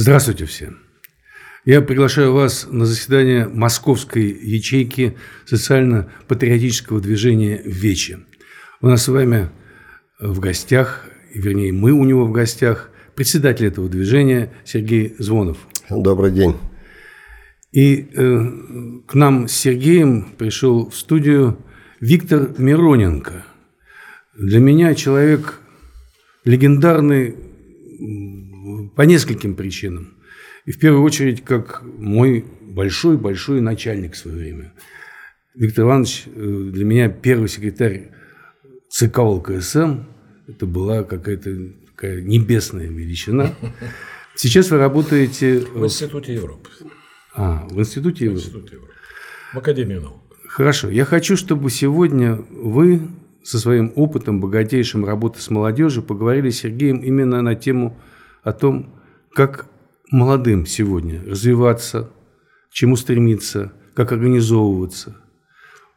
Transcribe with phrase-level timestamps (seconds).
[0.00, 0.74] Здравствуйте все.
[1.64, 8.20] Я приглашаю вас на заседание Московской ячейки социально-патриотического движения «Вечи».
[8.80, 9.48] У нас с вами
[10.20, 15.58] в гостях, вернее, мы у него в гостях, председатель этого движения Сергей Звонов.
[15.90, 16.54] Добрый день.
[17.72, 21.58] И э, к нам с Сергеем пришел в студию
[22.00, 23.44] Виктор Мироненко.
[24.36, 25.58] Для меня человек
[26.44, 27.34] легендарный
[28.98, 30.14] по нескольким причинам.
[30.64, 34.72] И в первую очередь, как мой большой-большой начальник в свое время.
[35.54, 36.30] Виктор Иванович э,
[36.72, 38.10] для меня первый секретарь
[38.90, 40.00] ЦК ЛКСМ.
[40.48, 43.54] Это была какая-то такая небесная величина.
[44.34, 45.60] Сейчас вы работаете...
[45.60, 46.68] В Институте Европы.
[47.36, 48.42] А, в Институте Европы.
[48.42, 48.92] В Институте Европы.
[49.52, 50.22] В Академии наук.
[50.48, 50.90] Хорошо.
[50.90, 53.02] Я хочу, чтобы сегодня вы
[53.44, 57.96] со своим опытом, богатейшим работы с молодежью, поговорили с Сергеем именно на тему
[58.42, 58.97] о том,
[59.34, 59.68] как
[60.10, 62.10] молодым сегодня развиваться,
[62.70, 65.16] к чему стремиться, как организовываться.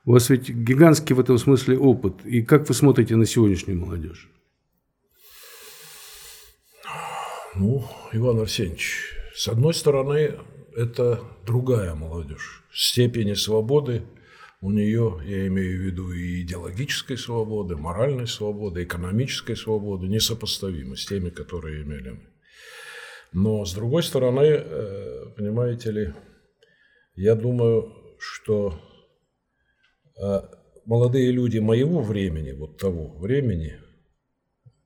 [0.05, 2.25] У вас ведь гигантский в этом смысле опыт.
[2.25, 4.30] И как вы смотрите на сегодняшнюю молодежь?
[7.55, 10.39] Ну, Иван Арсеньевич, с одной стороны,
[10.75, 12.64] это другая молодежь.
[12.73, 14.03] Степени свободы
[14.61, 21.05] у нее, я имею в виду и идеологической свободы, моральной свободы, экономической свободы, несопоставимы с
[21.05, 22.27] теми, которые имели мы.
[23.33, 26.13] Но с другой стороны, э, понимаете ли,
[27.15, 28.79] я думаю, что
[30.21, 30.41] э,
[30.85, 33.79] молодые люди моего времени, вот того времени,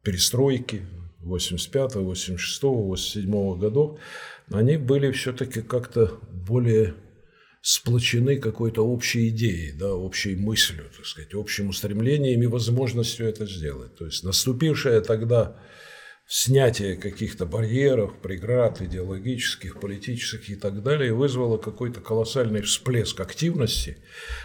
[0.03, 0.83] перестройки
[1.21, 3.99] 85 86 87 годов,
[4.51, 6.93] они были все-таки как-то более
[7.61, 13.95] сплочены какой-то общей идеей, да, общей мыслью, так сказать, общим устремлением и возможностью это сделать.
[13.95, 15.59] То есть наступившая тогда
[16.27, 23.97] снятие каких-то барьеров, преград идеологических, политических и так далее вызвало какой-то колоссальный всплеск активности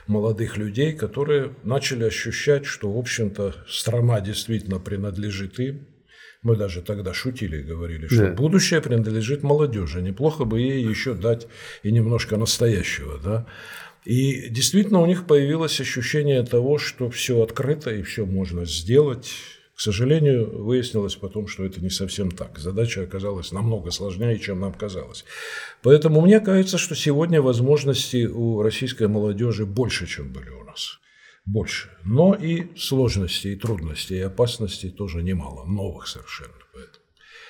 [0.07, 5.87] молодых людей, которые начали ощущать, что, в общем-то, страна действительно принадлежит им.
[6.43, 8.33] Мы даже тогда шутили, говорили, что да.
[8.33, 10.01] будущее принадлежит молодежи.
[10.01, 11.47] Неплохо бы ей еще дать
[11.83, 13.19] и немножко настоящего.
[13.23, 13.47] Да?
[14.07, 19.31] И действительно у них появилось ощущение того, что все открыто и все можно сделать
[19.81, 22.59] к сожалению, выяснилось потом, что это не совсем так.
[22.59, 25.25] Задача оказалась намного сложнее, чем нам казалось.
[25.83, 30.99] Поэтому мне кажется, что сегодня возможности у российской молодежи больше, чем были у нас.
[31.47, 31.89] Больше.
[32.05, 35.65] Но и сложностей, и трудностей, и опасностей тоже немало.
[35.65, 36.53] Новых совершенно.
[36.75, 37.05] Поэтому.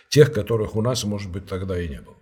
[0.09, 2.15] Тех, которых у нас, может быть, тогда и не было.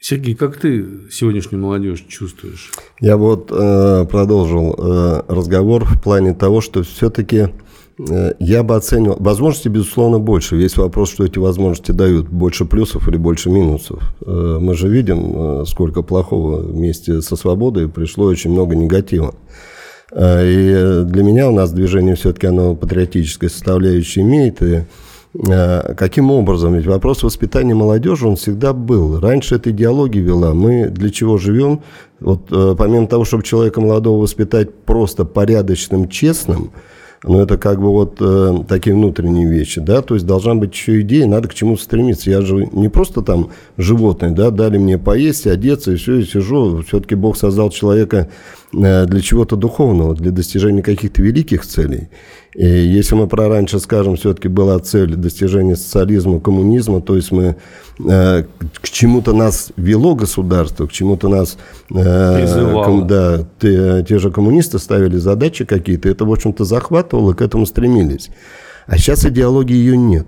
[0.00, 2.72] Сергей, как ты сегодняшнюю молодежь чувствуешь?
[2.98, 7.61] Я вот э, продолжил э, разговор в плане того, что все-таки Э,
[8.38, 9.16] я бы оценивал...
[9.20, 10.56] Возможности, безусловно, больше.
[10.56, 12.28] Весь вопрос, что эти возможности дают.
[12.28, 14.02] Больше плюсов или больше минусов.
[14.24, 19.34] Э, мы же видим, э, сколько плохого вместе со свободой пришло очень много негатива.
[20.14, 24.60] И для меня у нас движение все-таки оно патриотической составляющей имеет.
[24.60, 24.84] И
[25.96, 26.74] каким образом?
[26.74, 29.20] Ведь вопрос воспитания молодежи, он всегда был.
[29.20, 30.52] Раньше эта идеология вела.
[30.52, 31.80] Мы для чего живем?
[32.20, 36.72] Вот помимо того, чтобы человека молодого воспитать просто порядочным, честным–
[37.24, 41.00] но это как бы вот э, такие внутренние вещи, да, то есть должна быть еще
[41.02, 42.30] идея, надо к чему стремиться.
[42.30, 46.82] Я же не просто там животное, да, дали мне поесть, одеться, и все, и сижу.
[46.86, 48.28] Все-таки Бог создал человека
[48.72, 52.08] для чего-то духовного, для достижения каких-то великих целей.
[52.54, 57.56] И если мы про раньше скажем, все-таки была цель достижения социализма, коммунизма, то есть мы
[57.98, 58.44] э,
[58.80, 61.56] к чему-то нас вело государство, к чему-то нас
[61.90, 67.40] э, ком, да, те, те же коммунисты ставили задачи какие-то, это, в общем-то, захватывало, к
[67.40, 68.28] этому стремились.
[68.86, 70.26] А сейчас идеологии ее нет.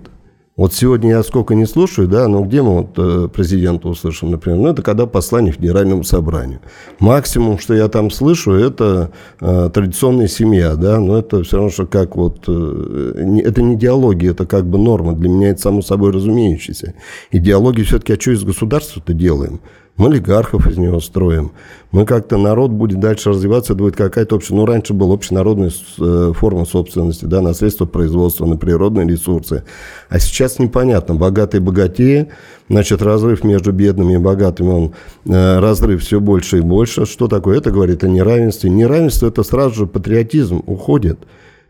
[0.57, 4.59] Вот сегодня я сколько не слушаю, да, но где мы вот э, президента услышим, например?
[4.59, 6.61] Ну, это когда послание Федеральному собранию.
[6.99, 9.11] Максимум, что я там слышу, это
[9.41, 12.45] э, традиционная семья, да, но это все равно, что как вот...
[12.47, 15.11] Э, это не идеология, это как бы норма.
[15.11, 16.93] Для меня это само собой разумеющееся.
[17.31, 19.59] Идеология все-таки, а что из государства-то делаем?
[19.97, 21.53] Мы олигархов из него строим.
[21.91, 24.53] Мы как-то народ будет дальше развиваться, будет какая-то общая...
[24.55, 29.63] Ну, раньше была общенародная э, форма собственности, да, на средства производства, на природные ресурсы.
[30.09, 31.15] А сейчас непонятно.
[31.15, 32.27] Богатые богатее,
[32.67, 34.93] значит, разрыв между бедными и богатыми, он
[35.25, 37.05] э, разрыв все больше и больше.
[37.05, 37.57] Что такое?
[37.57, 38.69] Это говорит о неравенстве.
[38.69, 41.19] Неравенство– это сразу же патриотизм уходит.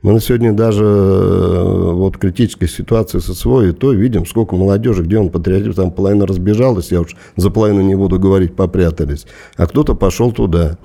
[0.05, 5.01] Мы на сегодня даже э, вот критической ситуации со СВО и то видим, сколько молодежи,
[5.01, 9.25] где он патриотизм, там половина разбежалась, я уж за половину не буду говорить, попрятались,
[9.57, 10.77] а кто-то пошел туда.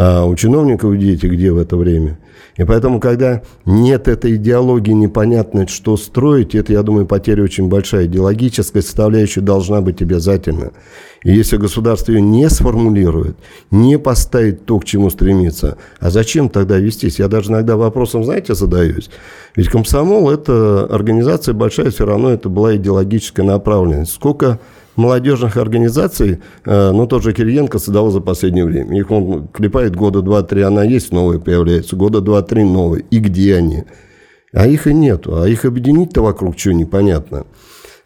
[0.00, 2.20] А у чиновников дети где в это время?
[2.56, 8.06] И поэтому, когда нет этой идеологии, непонятно, что строить, это, я думаю, потеря очень большая.
[8.06, 10.70] Идеологическая составляющая должна быть обязательно.
[11.24, 13.36] И если государство ее не сформулирует,
[13.72, 17.18] не поставит то, к чему стремится, а зачем тогда вестись?
[17.18, 19.10] Я даже иногда вопросом, знаете, задаюсь.
[19.56, 24.12] Ведь комсомол– это организация большая, все равно это была идеологическая направленность.
[24.12, 24.60] Сколько
[24.98, 28.98] молодежных организаций, ну, тот же Кириенко создавал за последнее время.
[28.98, 33.04] Их он клепает года два-три, она есть, новые появляются, года два-три новые.
[33.10, 33.84] И где они?
[34.52, 35.40] А их и нету.
[35.40, 37.46] А их объединить-то вокруг чего непонятно.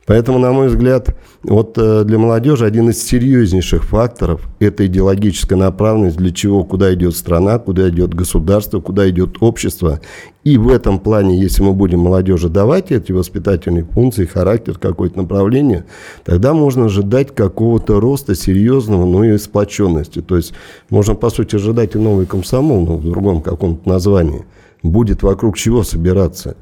[0.07, 1.15] Поэтому, на мой взгляд,
[1.45, 7.15] вот э, для молодежи один из серьезнейших факторов– это идеологическая направленность, для чего, куда идет
[7.15, 10.01] страна, куда идет государство, куда идет общество.
[10.43, 15.85] И в этом плане, если мы будем молодежи давать эти воспитательные функции, характер, какое-то направление,
[16.25, 20.21] тогда можно ожидать какого-то роста серьезного, ну и сплоченности.
[20.21, 20.53] То есть
[20.91, 24.45] можно, по сути, ожидать и новый комсомол, но в другом каком-то названии.
[24.83, 26.57] Будет вокруг чего собираться.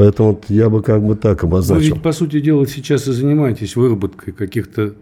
[0.00, 1.90] Поэтому вот я бы как бы так обозначил.
[1.90, 4.94] Вы ведь, по сути дела, сейчас и занимаетесь выработкой каких-то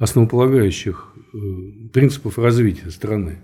[0.00, 1.36] основополагающих э,
[1.92, 3.40] принципов развития страны.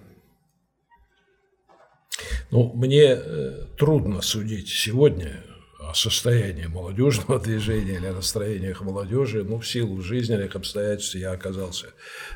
[2.50, 5.44] Ну, мне э, трудно судить сегодня
[5.79, 11.87] о состоянии молодежного движения или о настроениях молодежи, ну, в силу жизненных обстоятельств я оказался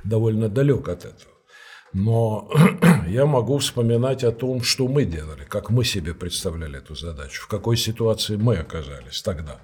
[0.05, 1.30] довольно далек от этого.
[1.93, 2.51] Но
[3.09, 7.49] я могу вспоминать о том, что мы делали, как мы себе представляли эту задачу, в
[7.49, 9.61] какой ситуации мы оказались тогда.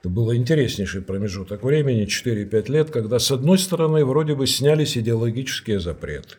[0.00, 5.78] Это был интереснейший промежуток времени, 4-5 лет, когда, с одной стороны, вроде бы снялись идеологические
[5.78, 6.36] запреты,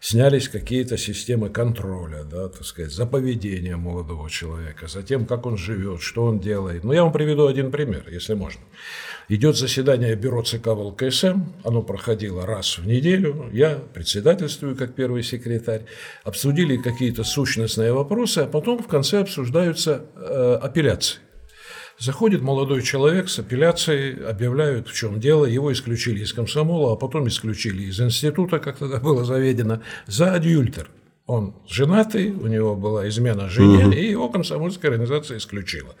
[0.00, 5.56] снялись какие-то системы контроля, да, так сказать, за поведением молодого человека, за тем, как он
[5.56, 6.82] живет, что он делает.
[6.82, 8.62] Но я вам приведу один пример, если можно.
[9.28, 15.82] Идет заседание бюро ЦК ВЛКСМ, оно проходило раз в неделю, я председательствую как первый секретарь,
[16.22, 21.18] обсудили какие-то сущностные вопросы, а потом в конце обсуждаются э, апелляции.
[21.98, 27.26] Заходит молодой человек с апелляцией, объявляют, в чем дело, его исключили из комсомола, а потом
[27.26, 30.88] исключили из института, как тогда было заведено, за адюльтер.
[31.26, 33.92] Он женатый, у него была измена жене, угу.
[33.92, 35.96] и его комсомольская организация исключила.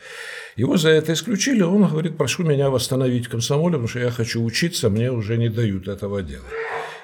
[0.54, 4.88] Его за это исключили, он говорит, прошу меня восстановить комсомоле, потому что я хочу учиться,
[4.88, 6.46] мне уже не дают этого делать.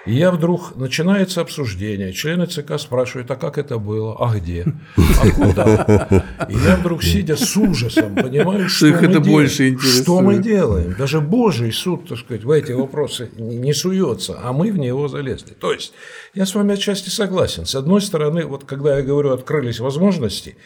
[0.05, 4.67] И я вдруг, начинается обсуждение, члены ЦК спрашивают, а как это было, а где,
[4.97, 6.25] а куда?
[6.49, 10.97] И я вдруг, сидя с ужасом, понимаю, что, мы, это больше что мы делаем.
[10.99, 15.53] Даже Божий суд, так сказать, в эти вопросы не суется, а мы в него залезли.
[15.53, 15.93] То есть,
[16.35, 17.65] я с вами отчасти согласен.
[17.65, 20.57] С одной стороны, вот когда я говорю, открылись возможности,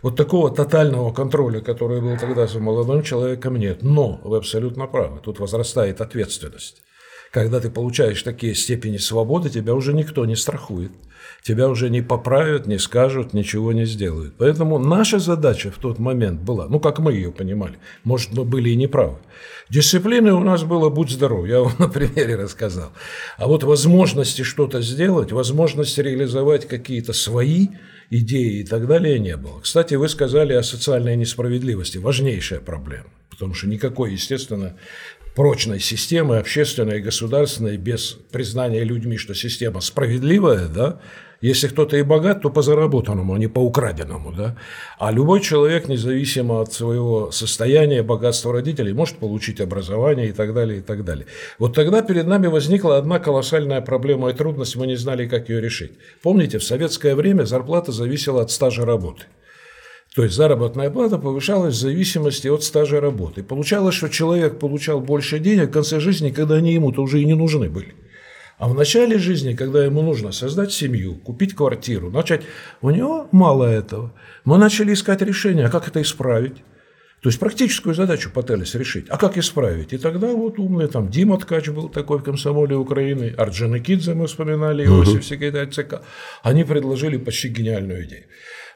[0.00, 3.82] вот такого тотального контроля, который был тогда за молодым человеком, нет.
[3.82, 6.85] Но вы абсолютно правы, тут возрастает ответственность.
[7.32, 10.92] Когда ты получаешь такие степени свободы, тебя уже никто не страхует.
[11.42, 14.34] Тебя уже не поправят, не скажут, ничего не сделают.
[14.36, 18.70] Поэтому наша задача в тот момент была, ну, как мы ее понимали, может, мы были
[18.70, 19.18] и неправы.
[19.68, 22.90] Дисциплины у нас было «будь здоров», я вам на примере рассказал.
[23.36, 27.68] А вот возможности что-то сделать, возможности реализовать какие-то свои
[28.10, 29.60] идеи и так далее не было.
[29.60, 31.98] Кстати, вы сказали о социальной несправедливости.
[31.98, 33.06] Важнейшая проблема.
[33.30, 34.76] Потому что никакой, естественно,
[35.36, 40.98] прочной системы, общественной и государственной, без признания людьми, что система справедливая, да,
[41.42, 44.32] если кто-то и богат, то по заработанному, а не по украденному.
[44.32, 44.56] Да?
[44.98, 50.78] А любой человек, независимо от своего состояния, богатства родителей, может получить образование и так далее,
[50.78, 51.26] и так далее.
[51.58, 55.60] Вот тогда перед нами возникла одна колоссальная проблема и трудность, мы не знали, как ее
[55.60, 55.92] решить.
[56.22, 59.24] Помните, в советское время зарплата зависела от стажа работы.
[60.16, 63.42] То есть заработная плата повышалась в зависимости от стажа работы.
[63.42, 67.34] Получалось, что человек получал больше денег в конце жизни, когда они ему-то уже и не
[67.34, 67.94] нужны были.
[68.56, 72.44] А в начале жизни, когда ему нужно создать семью, купить квартиру, начать,
[72.80, 74.14] у него мало этого.
[74.46, 76.64] Мы начали искать решение, а как это исправить.
[77.20, 79.06] То есть практическую задачу пытались решить.
[79.10, 79.92] А как исправить?
[79.92, 84.86] И тогда вот умный там Дима Ткач был такой в комсомоле Украины, Орджоникидзе мы вспоминали,
[84.86, 86.00] Иосиф, секретарь ЦК.
[86.42, 88.24] Они предложили почти гениальную идею.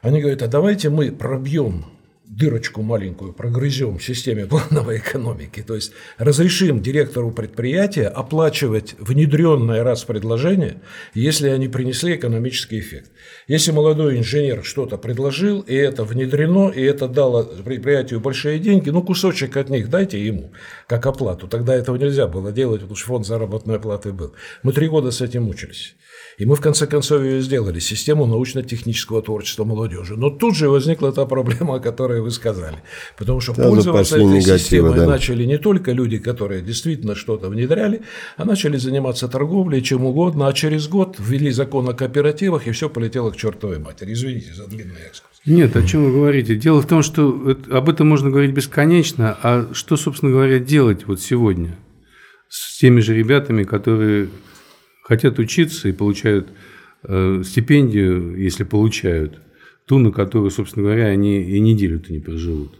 [0.01, 1.85] Они говорят, а давайте мы пробьем
[2.25, 10.05] дырочку маленькую, прогрызем в системе плановой экономики, то есть разрешим директору предприятия оплачивать внедренное раз
[10.05, 10.81] предложение,
[11.13, 13.11] если они принесли экономический эффект.
[13.47, 19.03] Если молодой инженер что-то предложил, и это внедрено, и это дало предприятию большие деньги, ну
[19.03, 20.53] кусочек от них дайте ему
[20.87, 21.47] как оплату.
[21.47, 24.33] Тогда этого нельзя было делать, потому что фонд заработной платы был.
[24.63, 25.95] Мы три года с этим мучились.
[26.41, 30.15] И мы в конце концов ее сделали, систему научно-технического творчества молодежи.
[30.17, 32.77] Но тут же возникла та проблема, о которой вы сказали.
[33.15, 35.05] Потому что Сразу пользоваться этой негативы, системой да.
[35.05, 38.01] начали не только люди, которые действительно что-то внедряли,
[38.37, 42.89] а начали заниматься торговлей, чем угодно, а через год ввели закон о кооперативах, и все
[42.89, 44.13] полетело к чертовой матери.
[44.13, 45.41] Извините за длинный экскурс.
[45.45, 46.55] Нет, о чем вы говорите?
[46.55, 51.21] Дело в том, что об этом можно говорить бесконечно, а что, собственно говоря, делать вот
[51.21, 51.77] сегодня
[52.49, 54.29] с теми же ребятами, которые
[55.11, 56.47] хотят учиться и получают
[57.03, 59.41] э, стипендию, если получают,
[59.85, 62.75] ту, на которую, собственно говоря, они и неделю-то не проживут,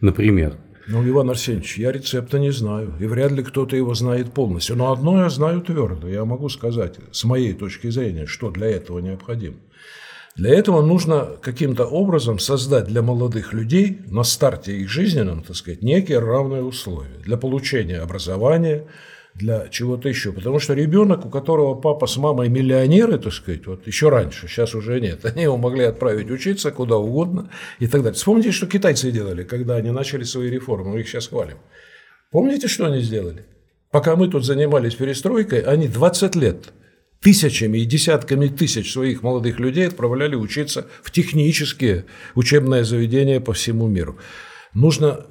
[0.00, 0.54] например.
[0.86, 4.76] Ну, Иван Арсеньевич, я рецепта не знаю, и вряд ли кто-то его знает полностью.
[4.76, 9.00] Но одно я знаю твердо, я могу сказать, с моей точки зрения, что для этого
[9.00, 9.56] необходимо.
[10.36, 15.82] Для этого нужно каким-то образом создать для молодых людей на старте их жизненном, так сказать,
[15.82, 18.84] некие равные условия для получения образования,
[19.38, 20.32] для чего-то еще.
[20.32, 24.74] Потому что ребенок, у которого папа с мамой миллионеры, так сказать, вот еще раньше, сейчас
[24.74, 28.16] уже нет, они его могли отправить учиться куда угодно и так далее.
[28.16, 31.58] Вспомните, что китайцы делали, когда они начали свои реформы, мы их сейчас хвалим.
[32.30, 33.46] Помните, что они сделали?
[33.90, 36.72] Пока мы тут занимались перестройкой, они 20 лет
[37.20, 42.04] тысячами и десятками тысяч своих молодых людей отправляли учиться в технические
[42.34, 44.18] учебные заведения по всему миру.
[44.74, 45.26] Нужно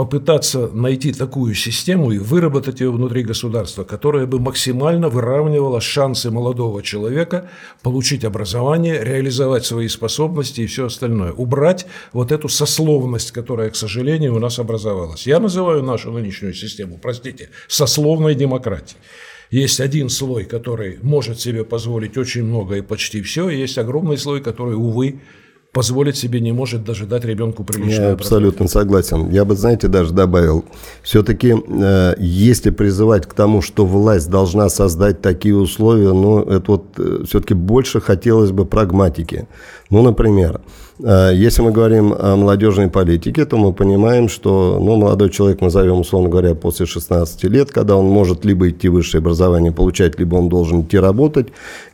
[0.00, 6.82] попытаться найти такую систему и выработать ее внутри государства, которая бы максимально выравнивала шансы молодого
[6.82, 7.50] человека
[7.82, 11.32] получить образование, реализовать свои способности и все остальное.
[11.32, 15.26] Убрать вот эту сословность, которая, к сожалению, у нас образовалась.
[15.26, 18.96] Я называю нашу нынешнюю систему, простите, сословной демократией.
[19.50, 24.16] Есть один слой, который может себе позволить очень много и почти все, и есть огромный
[24.16, 25.20] слой, который, увы,
[25.72, 29.30] позволить себе не может даже дать ребенку приличное Я абсолютно согласен.
[29.30, 30.64] Я бы, знаете, даже добавил,
[31.02, 36.84] все-таки, э, если призывать к тому, что власть должна создать такие условия, ну, это вот
[36.98, 39.46] э, все-таки больше хотелось бы прагматики.
[39.90, 40.60] Ну, например,
[40.98, 46.00] э, если мы говорим о молодежной политике, то мы понимаем, что ну, молодой человек, назовем
[46.00, 50.34] условно говоря, после 16 лет, когда он может либо идти в высшее образование получать, либо
[50.34, 51.48] он должен идти работать,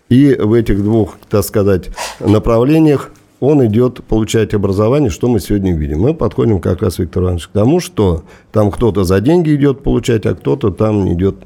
[0.08, 1.90] и в этих двух, так сказать,
[2.20, 6.00] направлениях он идет получать образование, что мы сегодня видим.
[6.00, 10.24] Мы подходим как раз, Виктор Иванович, к тому, что там кто-то за деньги идет получать,
[10.26, 11.36] а кто-то там идет,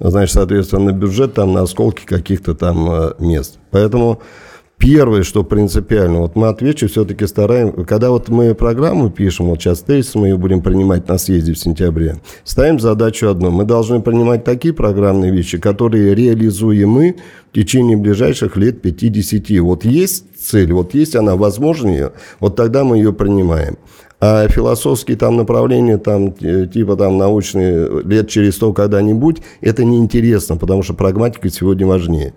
[0.00, 3.58] значит, соответственно, на бюджет, там на осколки каких-то там э, мест.
[3.70, 4.22] Поэтому
[4.78, 9.80] Первое, что принципиально, вот мы отвечу, все-таки стараем, когда вот мы программу пишем, вот сейчас
[9.80, 14.44] тезис мы ее будем принимать на съезде в сентябре, ставим задачу одну, мы должны принимать
[14.44, 17.16] такие программные вещи, которые реализуемы
[17.50, 19.60] в течение ближайших лет 50.
[19.60, 23.78] Вот есть цель, вот есть она, возможна ее, вот тогда мы ее принимаем.
[24.26, 30.82] А философские там направления, там, типа там научные, лет через сто когда-нибудь, это неинтересно, потому
[30.82, 32.32] что прагматика сегодня важнее.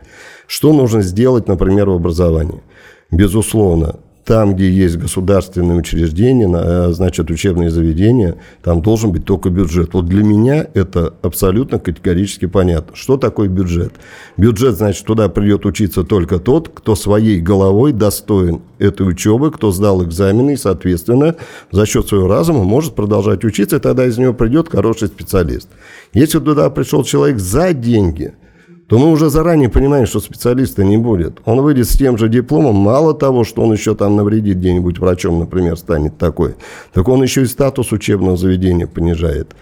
[0.47, 2.61] Что нужно сделать, например, в образовании?
[3.09, 9.93] Безусловно, там, где есть государственные учреждения, э, значит, учебные заведения, там должен быть только бюджет.
[9.93, 12.93] Вот для меня это абсолютно категорически понятно.
[12.93, 13.93] Что такое бюджет?
[14.35, 20.03] Бюджет, значит, туда придет учиться только тот, кто своей головой достоин этой учебы, кто сдал
[20.03, 21.35] экзамены и, соответственно,
[21.71, 25.69] за счет своего разума может продолжать учиться, и тогда из него придет хороший специалист.
[26.13, 28.33] Если туда пришел человек за деньги–
[28.89, 31.39] то мы уже заранее понимаем, что специалиста не будет.
[31.45, 35.39] Он выйдет с тем же дипломом, мало того, что он еще там навредит где-нибудь врачом,
[35.39, 36.55] например, станет такой,
[36.93, 39.55] так он еще и статус учебного заведения понижает.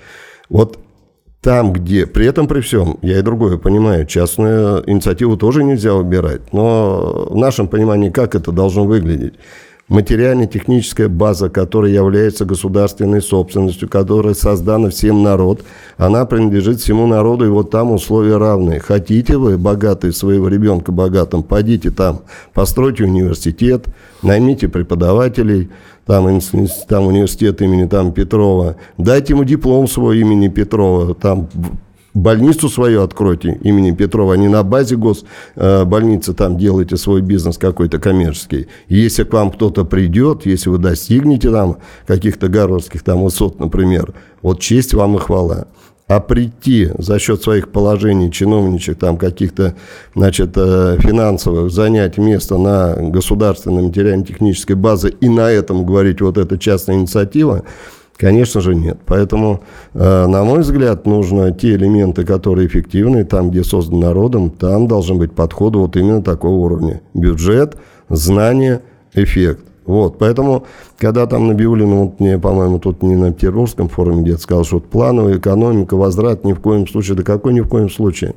[0.50, 0.78] Вот
[1.42, 6.54] там, где, при этом при всем, я и другое понимаю, частную инициативу тоже нельзя убирать,
[6.54, 9.36] но в нашем понимании, как это должно выглядеть?
[9.88, 15.64] Материально-техническая база, которая является государственной собственностью, которая создана всем народ,
[15.98, 18.80] она принадлежит всему народу, и вот там условия равные.
[18.80, 22.22] Хотите вы, богатые, своего ребенка богатым, пойдите там,
[22.54, 23.86] постройте университет,
[24.24, 25.70] наймите преподавателей,
[26.06, 26.40] там,
[26.88, 31.48] там университет имени там, Петрова, дайте ему диплом свой имени Петрова, там
[32.16, 37.58] больницу свою откройте имени Петрова, а не на базе госбольницы э, там делаете свой бизнес
[37.58, 38.68] какой-то коммерческий.
[38.88, 44.60] Если к вам кто-то придет, если вы достигнете там каких-то гарвардских там высот, например, вот
[44.60, 45.68] честь вам и хвала.
[46.08, 49.76] А прийти за счет своих положений чиновничек, там каких-то,
[50.14, 56.60] значит, э, финансовых, занять место на государственной материально-технической базе и на этом говорить вот эта
[56.60, 57.64] частная инициатива,
[58.18, 58.98] Конечно же нет.
[59.06, 59.62] Поэтому,
[59.94, 65.18] э, на мой взгляд, нужно те элементы, которые эффективны, там, где создан народом, там должен
[65.18, 67.02] быть подход вот именно такого уровня.
[67.14, 67.76] Бюджет,
[68.08, 68.82] знание,
[69.14, 69.66] эффект.
[69.86, 70.66] Вот, поэтому,
[70.98, 74.86] когда там Набиулин, вот мне, по-моему, тут не на Петербургском форуме где-то сказал, что вот
[74.86, 78.34] плановая экономика, возврат ни в коем случае, да какой ни в коем случае.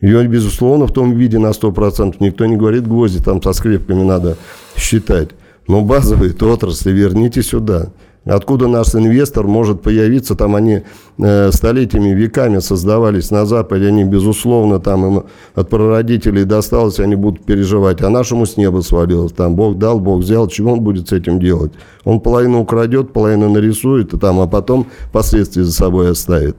[0.00, 2.16] Ее, безусловно, в том виде на 100%.
[2.20, 4.36] Никто не говорит, гвозди там со скрепками надо
[4.76, 5.30] считать.
[5.68, 7.90] Ну, базовые отрасли верните сюда.
[8.24, 10.82] Откуда наш инвестор может появиться, там они
[11.18, 17.44] э, столетиями, веками создавались на Западе, они, безусловно, там им от прародителей досталось, они будут
[17.44, 21.12] переживать, а нашему с неба свалилось, там Бог дал, Бог взял, чего он будет с
[21.12, 21.72] этим делать?
[22.04, 26.56] Он половину украдет, половину нарисует, и там, а потом последствия за собой оставит.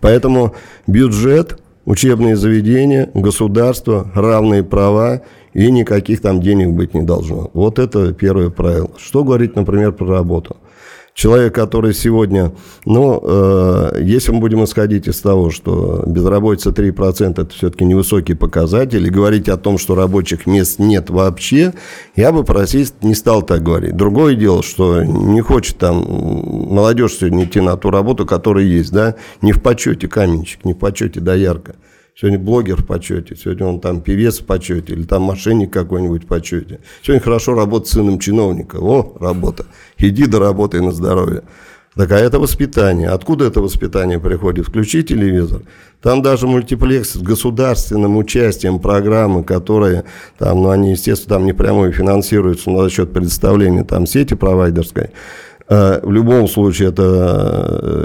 [0.00, 0.54] Поэтому
[0.86, 7.50] бюджет, учебные заведения, государство, равные права и никаких там денег быть не должно.
[7.54, 8.90] Вот это первое правило.
[8.98, 10.56] Что говорить, например, про работу?
[11.16, 12.52] Человек, который сегодня,
[12.84, 19.04] ну, э, если мы будем исходить из того, что безработица 3% это все-таки невысокий показатель,
[19.06, 21.72] и говорить о том, что рабочих мест нет вообще,
[22.16, 23.96] я бы просить не стал так говорить.
[23.96, 29.14] Другое дело, что не хочет там молодежь сегодня идти на ту работу, которая есть, да,
[29.40, 31.76] не в почете каменщик, не в почете доярка.
[32.18, 36.26] Сегодня блогер в почете, сегодня он там певец в почете, или там мошенник какой-нибудь в
[36.26, 36.80] почете.
[37.02, 38.78] Сегодня хорошо работать сыном чиновника.
[38.78, 39.66] О, работа.
[39.98, 41.42] Иди доработай на здоровье.
[41.94, 43.10] Так а это воспитание.
[43.10, 44.66] Откуда это воспитание приходит?
[44.66, 45.62] Включи телевизор.
[46.00, 50.04] Там даже мультиплекс с государственным участием программы, которые
[50.38, 55.10] там, ну они, естественно, там не прямое финансируются, но за счет предоставления там сети провайдерской.
[55.68, 57.02] Э, в любом случае это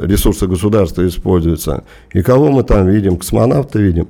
[0.02, 1.84] э, ресурсы государства используются.
[2.14, 3.18] И кого мы там видим?
[3.18, 4.08] Космонавта видим.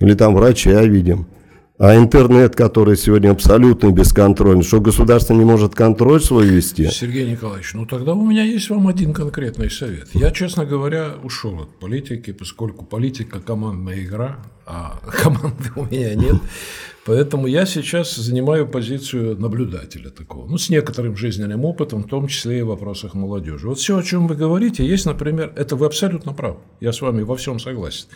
[0.00, 1.26] Или там врача видим.
[1.78, 6.86] А интернет, который сегодня абсолютно бесконтрольный, что государство не может контроль свой вести?
[6.90, 10.08] Сергей Николаевич, ну тогда у меня есть вам один конкретный совет.
[10.12, 16.36] Я, честно говоря, ушел от политики, поскольку политика– командная игра, а команды у меня нет.
[17.06, 22.58] Поэтому я сейчас занимаю позицию наблюдателя такого, ну, с некоторым жизненным опытом, в том числе
[22.58, 23.68] и в вопросах молодежи.
[23.68, 27.22] Вот все, о чем вы говорите, есть, например, это вы абсолютно правы, я с вами
[27.22, 28.06] во всем согласен.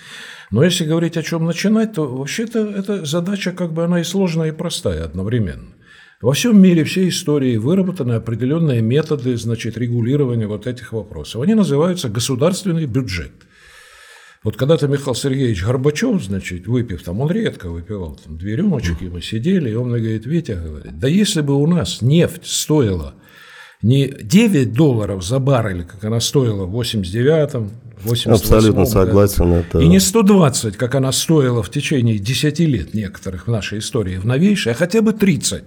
[0.51, 4.49] Но если говорить о чем начинать, то вообще-то эта задача как бы она и сложная,
[4.49, 5.75] и простая одновременно.
[6.21, 11.43] Во всем мире, всей истории выработаны определенные методы значит, регулирования вот этих вопросов.
[11.43, 13.33] Они называются государственный бюджет–
[14.45, 19.23] вот когда-то Михаил Сергеевич Горбачев, значит, выпив, там он редко выпивал, там две рюмочки, мы
[19.23, 23.15] сидели, и он мне говорит, Витя, говорит, да если бы у нас нефть стоила
[23.81, 27.71] не 9 долларов за баррель, как она стоила в 89-м,
[28.03, 29.53] 88 Абсолютно согласен.
[29.53, 29.79] Это...
[29.79, 34.27] И не 120, как она стоила в течение 10 лет некоторых в нашей истории, в
[34.27, 35.65] новейшей, а хотя бы 30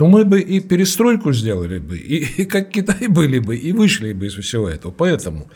[0.00, 4.14] то мы бы и перестройку сделали бы, и, и как Китай были бы, и вышли
[4.14, 4.92] бы из всего этого.
[4.92, 5.50] Поэтому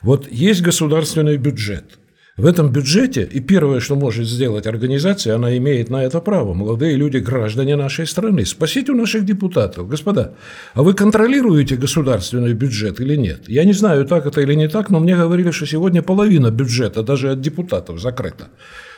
[0.00, 1.98] вот есть государственный бюджет.
[2.36, 6.54] В этом бюджете, и первое, что может сделать организация, она имеет на это право.
[6.54, 8.46] Молодые люди, граждане нашей страны.
[8.46, 10.34] Спросите у наших депутатов, господа,
[10.74, 13.48] а вы контролируете государственный бюджет или нет?
[13.48, 17.02] Я не знаю, так это или не так, но мне говорили, что сегодня половина бюджета
[17.02, 18.50] даже от депутатов закрыта.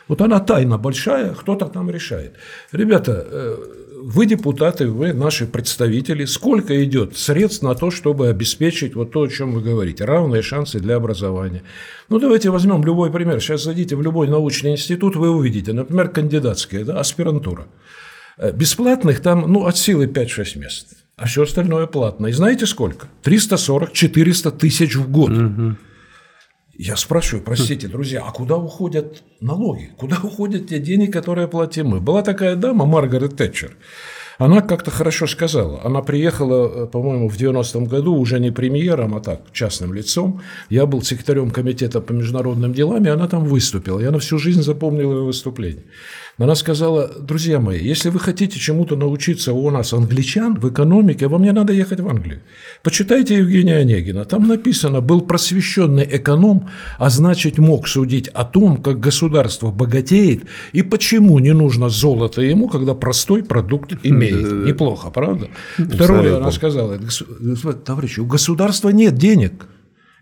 [0.09, 2.35] Вот она тайна большая, кто-то там решает.
[2.73, 3.57] Ребята, э,
[4.03, 9.29] вы депутаты, вы наши представители, сколько идет средств на то, чтобы обеспечить вот то, о
[9.29, 11.63] чем вы говорите, равные шансы для образования.
[12.09, 13.41] Ну, давайте возьмем любой пример.
[13.41, 17.67] Сейчас зайдите в любой научный институт, вы увидите, например, кандидатская, да, аспирантура.
[18.39, 22.27] Э, бесплатных там, ну, от силы 5-6 мест, а все остальное платно.
[22.27, 23.07] И знаете сколько?
[23.25, 25.31] 340-400 тысяч в год.
[25.31, 25.77] Угу.
[26.75, 29.93] Я спрашиваю, простите, друзья, а куда уходят налоги?
[29.99, 32.01] Куда уходят те деньги, которые платим мы?
[32.01, 33.77] Была такая дама, Маргарет Тэтчер.
[34.45, 35.81] Она как-то хорошо сказала.
[35.85, 40.41] Она приехала, э, по-моему, в 90-м году уже не премьером, а так, частным лицом.
[40.69, 44.01] Я был секретарем комитета по международным делам, и она там выступила.
[44.01, 45.85] Я на всю жизнь запомнил ее выступление.
[46.39, 51.43] Она сказала, друзья мои, если вы хотите чему-то научиться у нас, англичан, в экономике, вам
[51.43, 52.41] не надо ехать в Англию.
[52.83, 54.25] Почитайте Евгения Онегина.
[54.25, 60.83] Там написано, был просвещенный эконом, а значит мог судить о том, как государство богатеет и
[60.83, 64.32] почему не нужно золото ему, когда простой продукт имеет.
[64.35, 65.49] Неплохо, правда?
[65.77, 66.99] Второе, она сказала,
[67.85, 69.67] товарищи, у государства нет денег.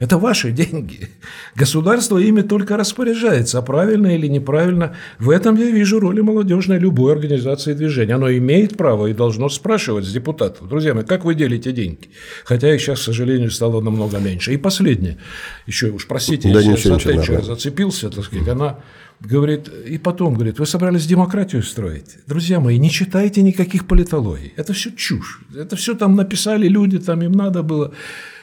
[0.01, 1.09] Это ваши деньги.
[1.55, 4.97] Государство ими только распоряжается, а правильно или неправильно.
[5.19, 8.15] В этом я вижу роли молодежной любой организации движения.
[8.15, 10.69] Оно имеет право и должно спрашивать с депутатов.
[10.69, 12.09] Друзья мои, как вы делите деньги?
[12.45, 14.55] Хотя их сейчас, к сожалению, стало намного меньше.
[14.55, 15.19] И последнее.
[15.67, 16.91] Еще уж простите, да, если
[17.33, 18.79] я зацепился, так сказать, она
[19.21, 22.19] говорит, и потом говорит, вы собрались демократию строить.
[22.27, 24.53] Друзья мои, не читайте никаких политологий.
[24.57, 25.41] Это все чушь.
[25.55, 27.93] Это все там написали люди, там им надо было.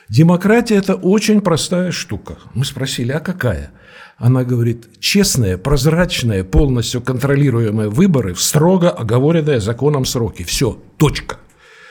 [0.10, 2.38] Демократия– это очень простая штука.
[2.54, 3.72] Мы спросили, а какая?
[4.18, 10.44] Она говорит, честные, прозрачные, полностью контролируемые выборы в строго оговоренные законом сроки.
[10.44, 11.38] Все, точка.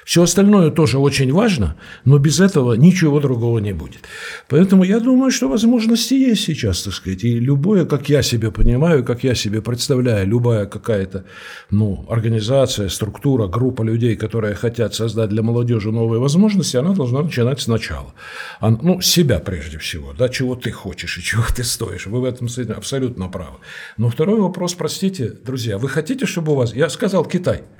[0.06, 4.02] Все остальное тоже очень важно, но без этого ничего другого не будет.
[4.48, 7.24] Поэтому я думаю, что возможности есть сейчас, так сказать.
[7.24, 11.24] И любое, как я себе понимаю, как я себе представляю, любая какая-то
[11.70, 17.60] ну, организация, структура, группа людей, которые хотят создать для молодежи новые возможности, она должна начинать
[17.60, 18.14] сначала.
[18.60, 22.06] Ну, себя прежде всего, да, чего ты хочешь и чего ты стоишь.
[22.06, 23.56] Вы в этом абсолютно правы.
[23.96, 26.72] Но второй вопрос, простите, друзья, вы хотите, чтобы у вас...
[26.72, 27.62] Я сказал Китай–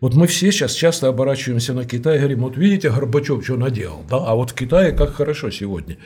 [0.00, 4.04] вот мы все сейчас часто оборачиваемся на Китай и говорим, вот видите, Горбачев что наделал,
[4.08, 5.96] да, а вот в Китае как хорошо сегодня.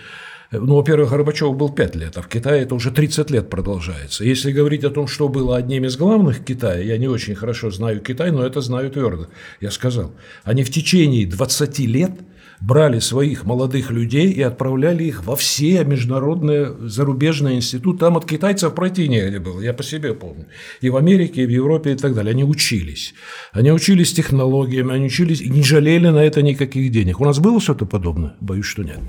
[0.50, 4.22] Ну, во-первых, Горбачев был 5 лет, а в Китае это уже 30 лет продолжается.
[4.24, 8.00] Если говорить о том, что было одним из главных Китая, я не очень хорошо знаю
[8.00, 9.28] Китай, но это знаю твердо.
[9.60, 10.12] Я сказал,
[10.44, 12.12] они в течение 20 лет–
[12.62, 17.98] брали своих молодых людей и отправляли их во все международные зарубежные институты.
[17.98, 20.46] Там от китайцев пройти негде было, я по себе помню.
[20.80, 22.32] И в Америке, и в Европе, и так далее.
[22.32, 23.14] Они учились.
[23.52, 27.20] Они учились технологиями, они учились и не жалели на это никаких денег.
[27.20, 28.34] У нас было что-то подобное?
[28.40, 29.00] Боюсь, что нет.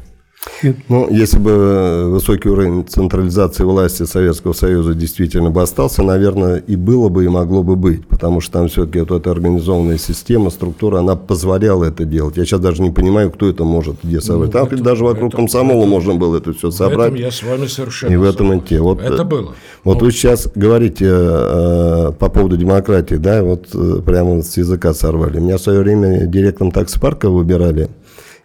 [0.90, 6.76] Ну, если бы э, высокий уровень централизации власти Советского Союза действительно бы остался, наверное, и
[6.76, 11.00] было бы, и могло бы быть, потому что там все-таки вот эта организованная система, структура,
[11.00, 12.38] она позволяла это делать.
[12.38, 14.54] Я сейчас даже не понимаю, кто это может, где собрать.
[14.54, 17.12] Ну, там это, даже вокруг это, комсомола это, можно было это все собрать.
[17.12, 18.78] В этом я с вами совершенно И в этом идти.
[18.78, 19.54] Вот, это э, было.
[19.84, 24.94] Вот ну, вы сейчас говорите э, по поводу демократии, да, вот э, прямо с языка
[24.94, 25.40] сорвали.
[25.40, 27.90] Меня в свое время директором таксопарка выбирали.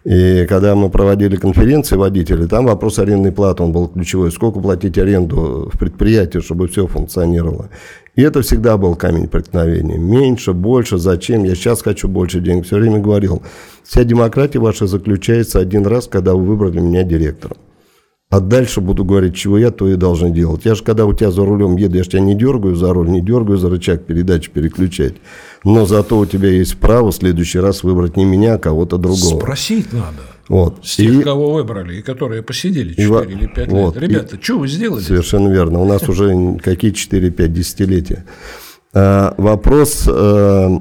[0.09, 4.31] И когда мы проводили конференции водителей, там вопрос арендной платы, он был ключевой.
[4.31, 7.69] Сколько платить аренду в предприятии, чтобы все функционировало.
[8.15, 9.99] И это всегда был камень преткновения.
[9.99, 11.43] Меньше, больше, зачем?
[11.43, 12.65] Я сейчас хочу больше денег.
[12.65, 13.43] Все время говорил,
[13.83, 17.57] вся демократия ваша заключается один раз, когда вы выбрали меня директором.
[18.31, 20.63] А дальше буду говорить, чего я, то и должен делать.
[20.63, 23.09] Я же, когда у тебя за рулем еду, я же тебя не дергаю за руль,
[23.09, 25.15] не дергаю за рычаг передачи переключать.
[25.63, 29.39] Но зато у тебя есть право в следующий раз выбрать не меня, а кого-то другого.
[29.39, 30.21] Спросить надо.
[30.47, 30.85] Вот.
[30.85, 34.03] С тех, и, кого выбрали, и которые посидели 4 и, или 5 вот, лет.
[34.03, 35.01] Ребята, и, что вы сделали?
[35.01, 35.79] Совершенно верно.
[35.79, 38.25] У нас уже какие 4-5 десятилетия.
[38.93, 40.79] А, вопрос а,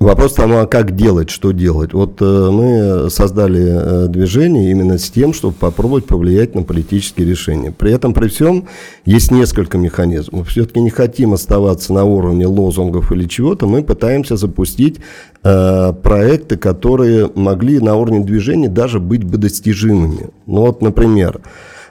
[0.00, 1.92] Вопрос тому, а как делать, что делать.
[1.92, 7.70] Вот э, мы создали э, движение именно с тем, чтобы попробовать повлиять на политические решения.
[7.70, 8.66] При этом, при всем,
[9.04, 10.48] есть несколько механизмов.
[10.48, 13.66] Все-таки не хотим оставаться на уровне лозунгов или чего-то.
[13.66, 15.00] Мы пытаемся запустить
[15.44, 20.30] э, проекты, которые могли на уровне движения даже быть бы достижимыми.
[20.46, 21.42] Ну вот, например,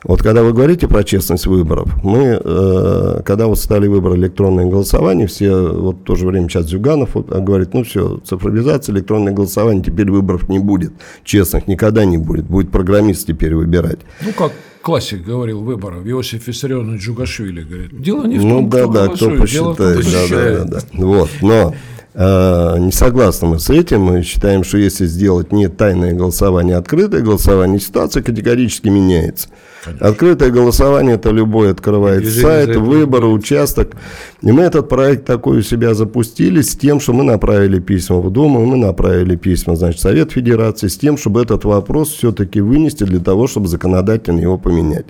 [0.04, 5.28] вот когда вы говорите про честность выборов, мы, э, когда вот стали выборы электронное голосование,
[5.28, 9.84] все, вот в то же время сейчас Зюганов вот, говорит, ну все, цифровизация, электронное голосование,
[9.84, 14.00] теперь выборов не будет, честных никогда не будет, будет программист теперь выбирать.
[14.22, 18.70] Ну как классик говорил выборов, Иосиф Виссарионович Джугашвили говорит, дело не в ну том, ну,
[18.70, 21.06] да, кто да, голосует, кто посчитает, дело в том, кто да, да, да, да.
[21.06, 21.74] Вот, но
[22.14, 24.02] Э, не согласны мы с этим.
[24.02, 29.50] Мы считаем, что если сделать не тайное голосование, а открытое голосование, ситуация категорически меняется.
[29.84, 30.08] Конечно.
[30.08, 33.96] Открытое голосование– это любой открывает Движение сайт, выборы, участок.
[34.42, 38.30] И мы этот проект такой у себя запустили с тем, что мы направили письма в
[38.32, 43.20] Думу, мы направили письма, значит, Совет Федерации, с тем, чтобы этот вопрос все-таки вынести для
[43.20, 45.06] того, чтобы законодательно его поменять.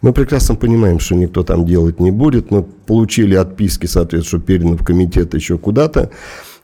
[0.00, 2.50] Мы прекрасно понимаем, что никто там делать не будет.
[2.50, 6.10] Мы получили отписки, соответственно, что передано в комитет еще куда-то.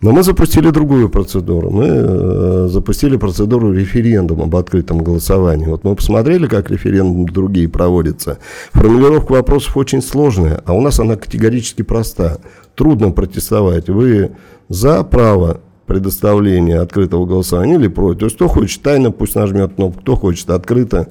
[0.05, 1.71] Но мы запустили другую процедуру.
[1.71, 5.65] Мы э, запустили процедуру референдума об открытом голосовании.
[5.65, 8.37] Вот мы посмотрели, как референдум другие проводятся.
[8.73, 12.37] Формулировка вопросов очень сложная, а у нас она категорически проста.
[12.75, 13.89] Трудно протестовать.
[13.89, 14.33] Вы
[14.69, 18.19] за право предоставления открытого голосования или против.
[18.19, 21.09] То есть кто хочет тайно, пусть нажмет кнопку, кто хочет открыто.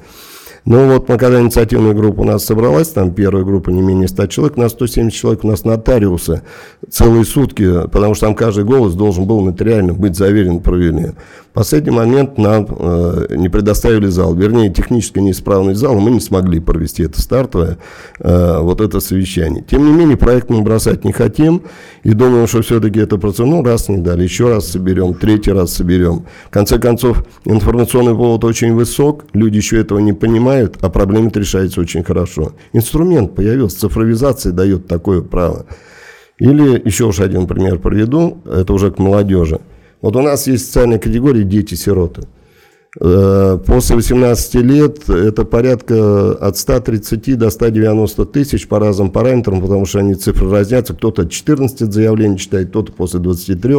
[0.66, 4.28] Ну вот, мы когда инициативная группа у нас собралась, там первая группа не менее 100
[4.28, 6.44] человек, на 170 человек у нас нотариусы
[6.90, 11.12] целые сутки, потому что там каждый голос должен был нотариально быть заверен, провели.
[11.52, 16.60] В последний момент нам э, не предоставили зал, вернее, технически неисправность зала, мы не смогли
[16.60, 17.78] провести это стартовое,
[18.20, 19.64] э, вот это совещание.
[19.70, 21.64] Тем не менее, проект мы бросать не хотим,
[22.04, 25.74] и думаем, что все-таки это процесс, ну, раз не дали, еще раз соберем, третий раз
[25.74, 26.26] соберем.
[26.48, 31.82] В конце концов, информационный повод очень высок, люди еще этого не понимают, а проблема решается
[31.82, 32.54] очень хорошо.
[32.74, 35.66] Инструмент появился, цифровизация дает такое право.
[36.40, 39.60] Или еще уж один пример приведу, это уже к молодежи.
[40.02, 42.28] Вот у нас есть социальная категория дети-сироты.
[43.02, 49.86] Э, после 18 лет это порядка от 130 до 190 тысяч по разным параметрам, потому
[49.86, 50.94] что они цифры разнятся.
[50.94, 53.76] Кто-то от 14 заявлений читает, кто-то после 23.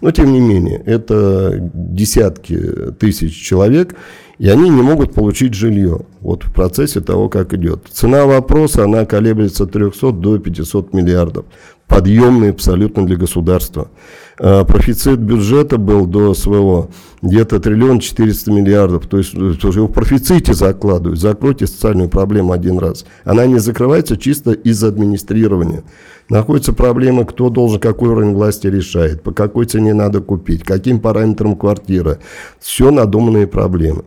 [0.00, 2.58] Но тем не менее, это десятки
[2.98, 3.94] тысяч человек,
[4.38, 6.00] и они не могут получить жилье.
[6.20, 7.86] Вот в процессе того, как идет.
[7.90, 11.46] Цена вопроса, она колеблется от 300 до 500 миллиардов.
[11.86, 13.90] Подъемный абсолютно для государства.
[14.38, 16.90] А профицит бюджета был до своего
[17.22, 19.06] где-то триллион 400 миллиардов.
[19.06, 21.20] То есть его в профиците закладывают.
[21.20, 23.06] Закройте социальную проблему один раз.
[23.24, 25.84] Она не закрывается чисто из администрирования.
[26.28, 31.54] Находится проблема, кто должен, какой уровень власти решает, по какой цене надо купить, каким параметрам
[31.54, 32.18] квартира.
[32.58, 34.02] Все надуманные проблемы.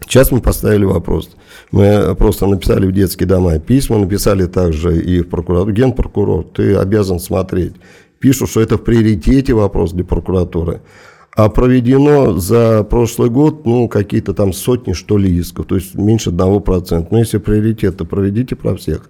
[0.00, 1.30] Сейчас мы поставили вопрос.
[1.72, 5.72] Мы просто написали в детские дома письма, написали также и в прокуратуру.
[5.72, 7.74] Генпрокурор, ты обязан смотреть.
[8.18, 10.80] Пишут, что это в приоритете вопрос для прокуратуры.
[11.36, 16.30] А проведено за прошлый год, ну, какие-то там сотни, что ли, исков, то есть меньше
[16.30, 17.08] одного процента.
[17.12, 19.08] Но если приоритет, то проведите про всех.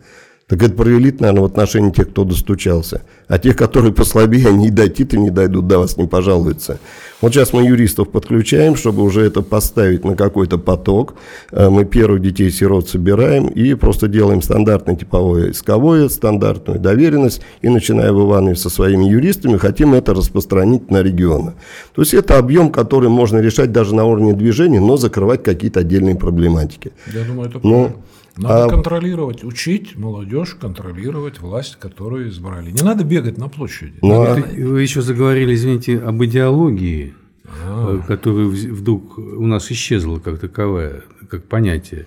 [0.50, 3.02] Так это провелит, наверное, в отношении тех, кто достучался.
[3.28, 6.80] А тех, которые послабее, они и дойти-то не дойдут, до вас не пожалуются.
[7.20, 11.14] Вот сейчас мы юристов подключаем, чтобы уже это поставить на какой-то поток.
[11.52, 17.42] Э, мы первых детей-сирот собираем и просто делаем стандартное типовое исковое, стандартную доверенность.
[17.62, 21.52] И начиная в Иванове со своими юристами, хотим это распространить на регионы.
[21.94, 26.16] То есть это объем, который можно решать даже на уровне движения, но закрывать какие-то отдельные
[26.16, 26.90] проблематики.
[27.14, 27.96] Я думаю, это но, правильно.
[28.36, 28.68] Надо а...
[28.68, 32.70] контролировать, учить молодежь контролировать власть, которую избрали.
[32.70, 33.98] Не надо бегать на площади.
[34.02, 34.34] Ну, а...
[34.34, 37.14] Вы еще заговорили, извините, об идеологии,
[37.44, 37.98] а...
[38.06, 42.06] которая вдруг у нас исчезла как таковая, как понятие.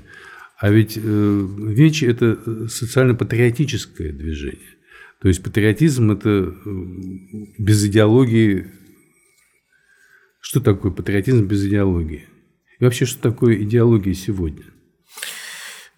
[0.58, 4.62] А ведь э, ВЕЧ– это социально-патриотическое движение.
[5.22, 6.54] То есть патриотизм– это э,
[7.58, 8.68] без идеологии.
[10.40, 12.28] Что такое патриотизм без идеологии?
[12.80, 14.64] И вообще, что такое идеология сегодня?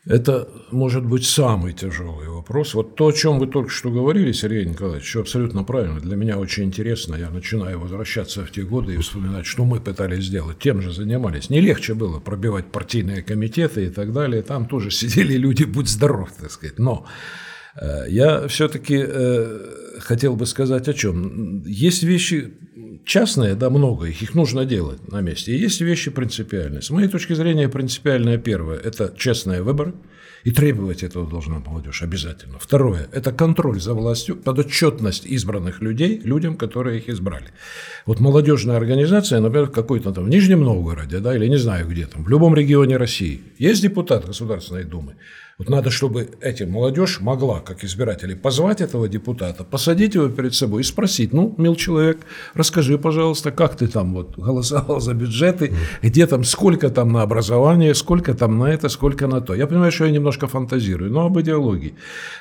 [0.05, 2.75] Это может быть самый тяжелый вопрос.
[2.75, 5.99] Вот то, о чем вы только что говорили, Сергей Николаевич, что абсолютно правильно.
[5.99, 7.15] Для меня очень интересно.
[7.15, 10.59] Я начинаю возвращаться в те годы и вспоминать, что мы пытались сделать.
[10.59, 11.49] Тем же занимались.
[11.49, 14.43] Не легче было пробивать партийные комитеты и так далее.
[14.43, 16.77] Там тоже сидели люди, будь здоров, так сказать.
[16.77, 17.07] Но
[17.81, 19.59] э, я все-таки э,
[20.01, 21.63] хотел бы сказать о чем.
[21.65, 22.53] Есть вещи
[23.05, 25.53] частные, да, много их, их нужно делать на месте.
[25.53, 26.81] И есть вещи принципиальные.
[26.81, 29.93] С моей точки зрения, принципиальное первое– это честные выборы,
[30.43, 32.59] и требовать этого должна молодежь обязательно.
[32.59, 37.47] Второе– это контроль за властью, подотчетность избранных людей людям, которые их избрали.
[38.05, 42.23] Вот молодежная организация, например, какой-то там в Нижнем Новгороде, да, или не знаю где там,
[42.23, 45.15] в любом регионе России, есть депутат Государственной Думы,
[45.57, 50.81] вот надо, чтобы эти молодежь могла, как избиратели, позвать этого депутата, посадить его перед собой
[50.81, 52.17] и спросить, ну, мил человек,
[52.53, 57.95] расскажи, пожалуйста, как ты там вот голосовал за бюджеты, где там, сколько там на образование,
[57.95, 59.55] сколько там на это, сколько на то.
[59.55, 61.95] Я понимаю, что я немножко фантазирую, но об идеологии.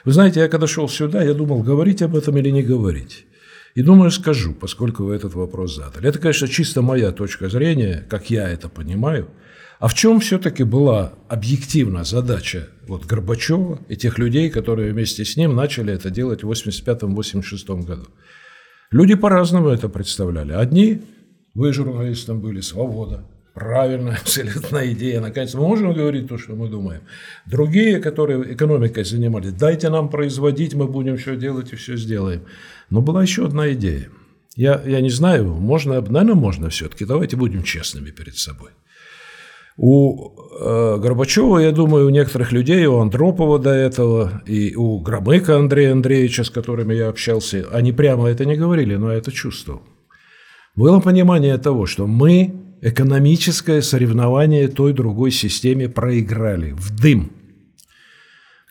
[0.05, 3.27] Вы знаете, я когда шел сюда, я думал, говорить об этом или не говорить.
[3.77, 6.09] И думаю, скажу, поскольку вы этот вопрос задали.
[6.09, 9.29] Это, конечно, чисто моя точка зрения, как я это понимаю–
[9.85, 15.37] а в чем все-таки была объективна задача вот Горбачева и тех людей, которые вместе с
[15.37, 18.07] ним начали это делать в 85-86 году?
[18.91, 20.53] Люди по-разному это представляли.
[20.53, 21.03] Одни,
[21.53, 25.21] вы журналистом были, свобода, правильная, абсолютная идея.
[25.21, 27.03] Наконец, мы можем говорить то, что мы думаем.
[27.45, 32.45] Другие, которые экономикой занимались, дайте нам производить, мы будем все делать и все сделаем.
[32.89, 34.09] Но была еще одна идея.
[34.57, 37.05] Я, я не знаю, можно, наверное, можно все-таки.
[37.05, 38.71] Давайте будем честными перед собой.
[39.77, 45.57] У э, Горбачева, я думаю, у некоторых людей, у Андропова до этого, и у Громыка
[45.57, 49.83] Андрея Андреевича, с которыми я общался, они прямо это не говорили, но я это чувствовал.
[50.77, 57.33] Было понимание того, что мы экономическое соревнование той другой системе проиграли в дым.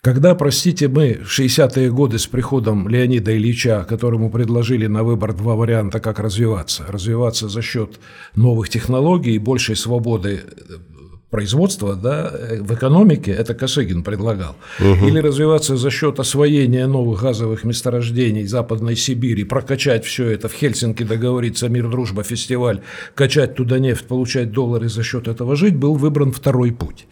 [0.01, 5.55] Когда, простите, мы в 60-е годы с приходом Леонида Ильича, которому предложили на выбор два
[5.55, 6.83] варианта, как развиваться.
[6.89, 8.01] Развиваться за счет
[8.35, 10.41] новых технологий и большей свободы
[11.34, 15.08] производства да, в экономике, это Косыгин предлагал, угу.
[15.08, 21.02] или развиваться за счет освоения новых газовых месторождений Западной Сибири, прокачать все это в Хельсинки,
[21.02, 22.82] договориться мир, дружба, фестиваль,
[23.15, 27.08] качать туда нефть, получать доллары за счет этого жить, был выбран второй путь.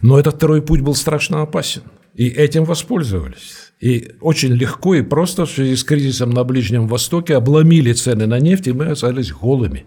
[0.00, 1.82] Но этот второй путь был страшно опасен,
[2.14, 3.72] и этим воспользовались.
[3.80, 8.38] И очень легко и просто в связи с кризисом на Ближнем Востоке обломили цены на
[8.38, 9.84] нефть, и мы остались голыми.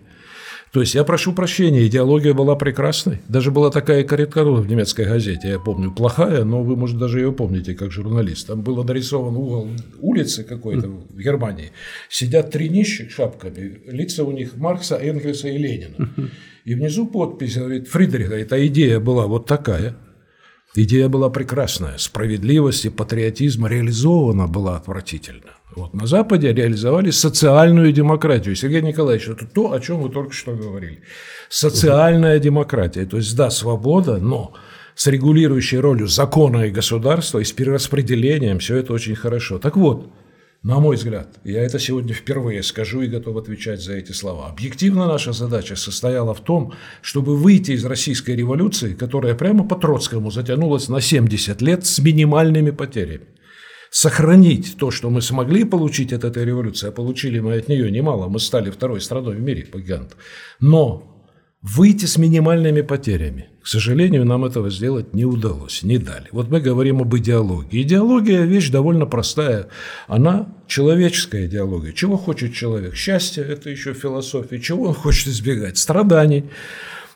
[0.71, 3.19] То есть я прошу прощения, идеология была прекрасной.
[3.27, 7.33] Даже была такая карикатура в немецкой газете, я помню, плохая, но вы, может, даже ее
[7.33, 8.47] помните как журналист.
[8.47, 9.67] Там был нарисован угол
[9.99, 11.71] улицы какой-то в Германии.
[12.09, 16.09] Сидят три нищих шапками, лица у них Маркса, Энгельса и Ленина.
[16.63, 19.97] И внизу подпись, говорит, Фридрих, говорит, а идея была вот такая.
[20.73, 25.51] Идея была прекрасная, справедливость и патриотизм реализована была отвратительно.
[25.75, 25.93] Вот.
[25.93, 28.55] На Западе реализовали социальную демократию.
[28.55, 31.01] Сергей Николаевич, это то, о чем вы только что говорили.
[31.49, 33.05] Социальная демократия.
[33.05, 34.53] То есть, да, свобода, но
[34.95, 39.59] с регулирующей ролью закона и государства, и с перераспределением, все это очень хорошо.
[39.59, 40.11] Так вот,
[40.63, 44.49] на мой взгляд, я это сегодня впервые скажу и готов отвечать за эти слова.
[44.49, 50.29] Объективно наша задача состояла в том, чтобы выйти из российской революции, которая прямо по Троцкому
[50.29, 53.25] затянулась на 70 лет с минимальными потерями.
[53.93, 58.29] Сохранить то, что мы смогли получить от этой революции, а получили мы от нее немало,
[58.29, 59.79] мы стали второй страной в мире по.
[60.61, 61.11] Но
[61.61, 63.49] выйти с минимальными потерями.
[63.61, 66.29] К сожалению, нам этого сделать не удалось, не дали.
[66.31, 67.81] Вот мы говорим об идеологии.
[67.81, 69.67] Идеология– вещь довольно простая.
[70.07, 71.91] Она человеческая идеология.
[71.91, 72.95] Чего хочет человек?
[72.95, 74.59] Счастье– это еще философия.
[74.61, 75.77] Чего он хочет избегать?
[75.77, 76.45] Страданий.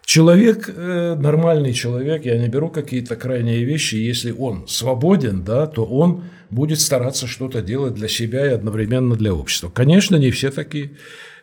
[0.05, 5.83] Человек, э, нормальный человек, я не беру какие-то крайние вещи, если он свободен, да, то
[5.83, 9.71] он будет стараться что-то делать для себя и одновременно для общества.
[9.73, 10.91] Конечно, не все такие.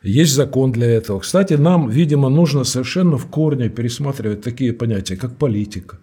[0.03, 1.21] Есть закон для этого.
[1.21, 5.99] Кстати, нам, видимо, нужно совершенно в корне пересматривать такие понятия, как политика.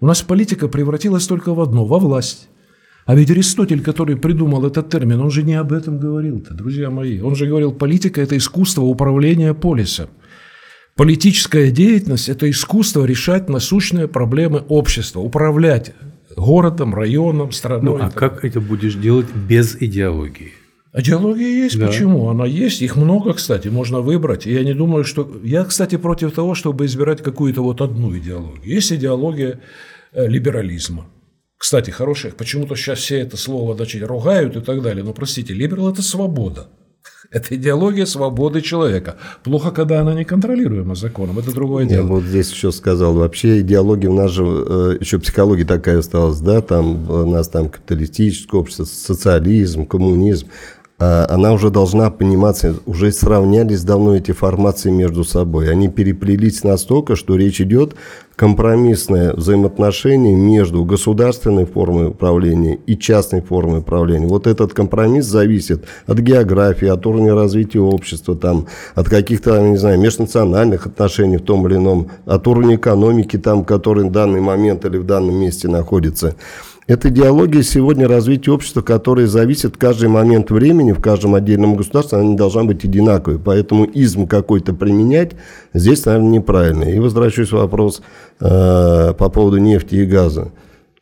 [0.00, 2.48] У нас политика превратилась только в одно– во власть.
[3.06, 7.20] А ведь Аристотель, который придумал этот термин, он же не об этом говорил-то, друзья мои.
[7.20, 10.08] Он же говорил, политика– это искусство управления полисом.
[10.96, 15.92] Политическая деятельность– это искусство решать насущные проблемы общества, управлять
[16.36, 17.98] городом, районом, страной.
[17.98, 20.52] Ну, а как это будешь делать без идеологии?
[20.96, 21.76] Идеология есть.
[21.76, 21.88] Да.
[21.88, 22.28] Почему?
[22.28, 22.80] Она есть.
[22.80, 24.46] Их много, кстати, можно выбрать.
[24.46, 25.28] И я не думаю, что...
[25.42, 28.64] Я, кстати, против того, чтобы избирать какую-то вот одну идеологию.
[28.64, 29.60] Есть идеология
[30.12, 31.06] э, либерализма.
[31.56, 32.30] Кстати, хорошая.
[32.30, 35.02] Почему-то сейчас все это слово значит, ругают и так далее.
[35.02, 36.68] Но, простите, либерал– это свобода.
[37.34, 39.16] Это идеология свободы человека.
[39.42, 41.36] Плохо, когда она не контролируема законом.
[41.36, 42.02] Это другое дело.
[42.02, 43.14] Я вот здесь еще сказал.
[43.14, 47.70] Вообще идеология у нас же э, еще психология такая осталась, да, там у нас там
[47.70, 50.46] капиталистическое общество, социализм, коммунизм.
[51.00, 55.70] А, она уже должна пониматься, уже сравнялись давно эти формации между собой.
[55.70, 57.96] Они переплелись настолько, что речь идет
[58.36, 64.26] компромиссное взаимоотношение между государственной формой управления и частной формой управления.
[64.26, 70.00] Вот этот компромисс зависит от географии, от уровня развития общества, там, от каких-то, не знаю,
[70.00, 74.98] межнациональных отношений в том или ином, от уровня экономики, там, который в данный момент или
[74.98, 76.34] в данном месте находится.
[76.86, 82.28] Это идеология сегодня развития общества, которая зависит каждый момент времени, в каждом отдельном государстве, она
[82.28, 83.38] не должна быть одинаковой.
[83.38, 85.32] Поэтому изм какой-то применять
[85.72, 86.84] здесь, наверное, неправильно.
[86.84, 88.02] И возвращаюсь к вопрос
[88.40, 90.52] э, по поводу нефти и газа.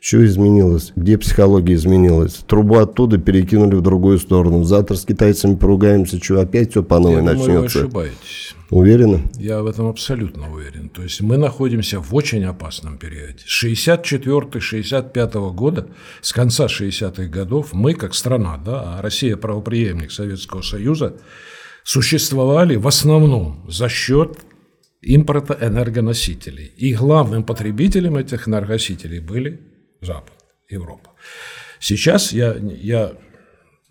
[0.04, 0.92] Что изменилось?
[0.96, 2.34] Где психология изменилась?
[2.48, 4.64] Трубу оттуда перекинули в другую сторону.
[4.64, 7.46] Завтра с китайцами поругаемся, что опять все по новой Я начнется.
[7.46, 8.56] Думаю, вы ошибаетесь.
[8.70, 9.22] Уверены?
[9.38, 10.88] Я в этом абсолютно уверен.
[10.88, 13.44] То есть мы находимся в очень опасном периоде.
[13.46, 15.86] С 64-65 года,
[16.20, 21.14] с конца 60-х годов, мы как страна, да, а Россия правоприемник Советского Союза,
[21.84, 24.36] существовали в основном за счет
[25.00, 26.72] импорта энергоносителей.
[26.76, 29.60] И главным потребителем этих энергоносителей были
[30.02, 30.34] Запад,
[30.68, 31.10] Европа.
[31.78, 33.12] Сейчас я, я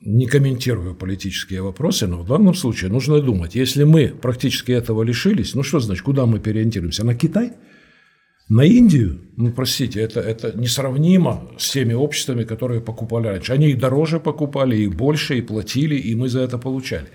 [0.02, 5.56] не комментирую политические вопросы, но в данном случае нужно думать, если мы практически этого лишились,
[5.56, 7.06] ну что значит, куда мы переориентируемся?
[7.06, 7.54] На Китай?
[8.52, 13.54] На Индию, ну простите, это, это несравнимо с теми обществами, которые покупали раньше.
[13.54, 17.06] Они и дороже покупали, и больше, и платили, и мы за это получали.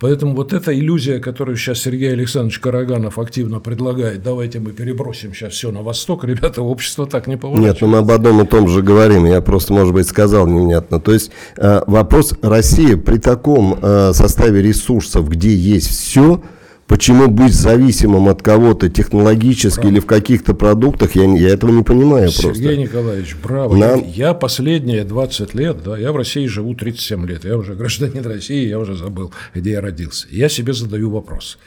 [0.00, 5.54] Поэтому вот эта иллюзия, которую сейчас Сергей Александрович Караганов активно предлагает, давайте мы перебросим сейчас
[5.54, 7.72] все на восток, ребята, общество так не поворачивается.
[7.72, 11.00] Нет, ну мы об одном и том же говорим, я просто, может быть, сказал невнятно.
[11.00, 16.42] То есть э, вопрос России при таком э, составе ресурсов, где есть все,
[16.86, 19.92] Почему быть зависимым от кого-то технологически браво.
[19.92, 22.62] или в каких-то продуктах, я, я этого не понимаю Сергей просто.
[22.62, 23.76] Сергей Николаевич, браво.
[23.76, 24.00] Нам...
[24.00, 28.24] Я, я последние 20 лет, да, я в России живу 37 лет, я уже гражданин
[28.24, 30.26] России, я уже забыл, где я родился.
[30.30, 31.58] Я себе задаю вопрос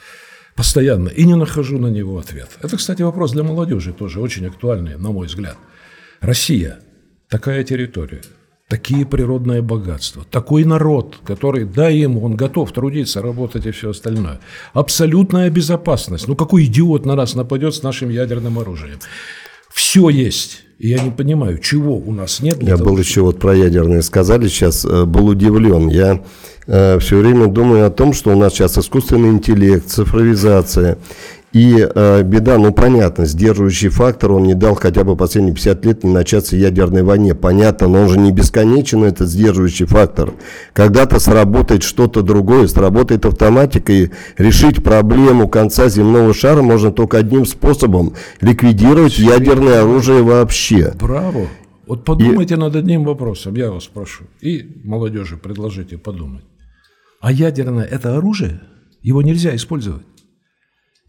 [0.54, 2.48] постоянно и не нахожу на него ответ.
[2.62, 5.56] Это, кстати, вопрос для молодежи тоже очень актуальный, на мой взгляд.
[6.20, 6.78] Россия–
[7.28, 8.22] такая территория–
[8.68, 14.40] такие природные богатства, такой народ, который, да, ему, он готов трудиться, работать и все остальное.
[14.72, 16.26] Абсолютная безопасность.
[16.26, 18.98] Ну, какой идиот на нас нападет с нашим ядерным оружием?
[19.72, 20.62] Все есть.
[20.78, 22.62] И я не понимаю, чего у нас нет.
[22.62, 25.88] я того, был еще вот про ядерные сказали сейчас, э, был удивлен.
[25.88, 26.22] Я
[26.66, 30.98] э, все время думаю о том, что у нас сейчас искусственный интеллект, цифровизация.
[31.52, 36.04] И э, беда, ну понятно, сдерживающий фактор, он не дал хотя бы последние 50 лет
[36.04, 37.34] не начаться ядерной войне.
[37.34, 40.34] Понятно, но он же не бесконечен, этот сдерживающий фактор.
[40.74, 47.46] Когда-то сработает что-то другое, сработает автоматика, и решить проблему конца земного шара можно только одним
[47.46, 50.92] способом– ликвидировать ядерное оружие вообще.
[51.00, 51.46] Браво!
[51.86, 52.58] Вот подумайте и...
[52.58, 54.24] над одним вопросом, я вас прошу.
[54.40, 56.44] И молодежи предложите подумать.
[57.20, 58.60] А ядерное– это оружие?
[59.02, 60.02] Его нельзя использовать.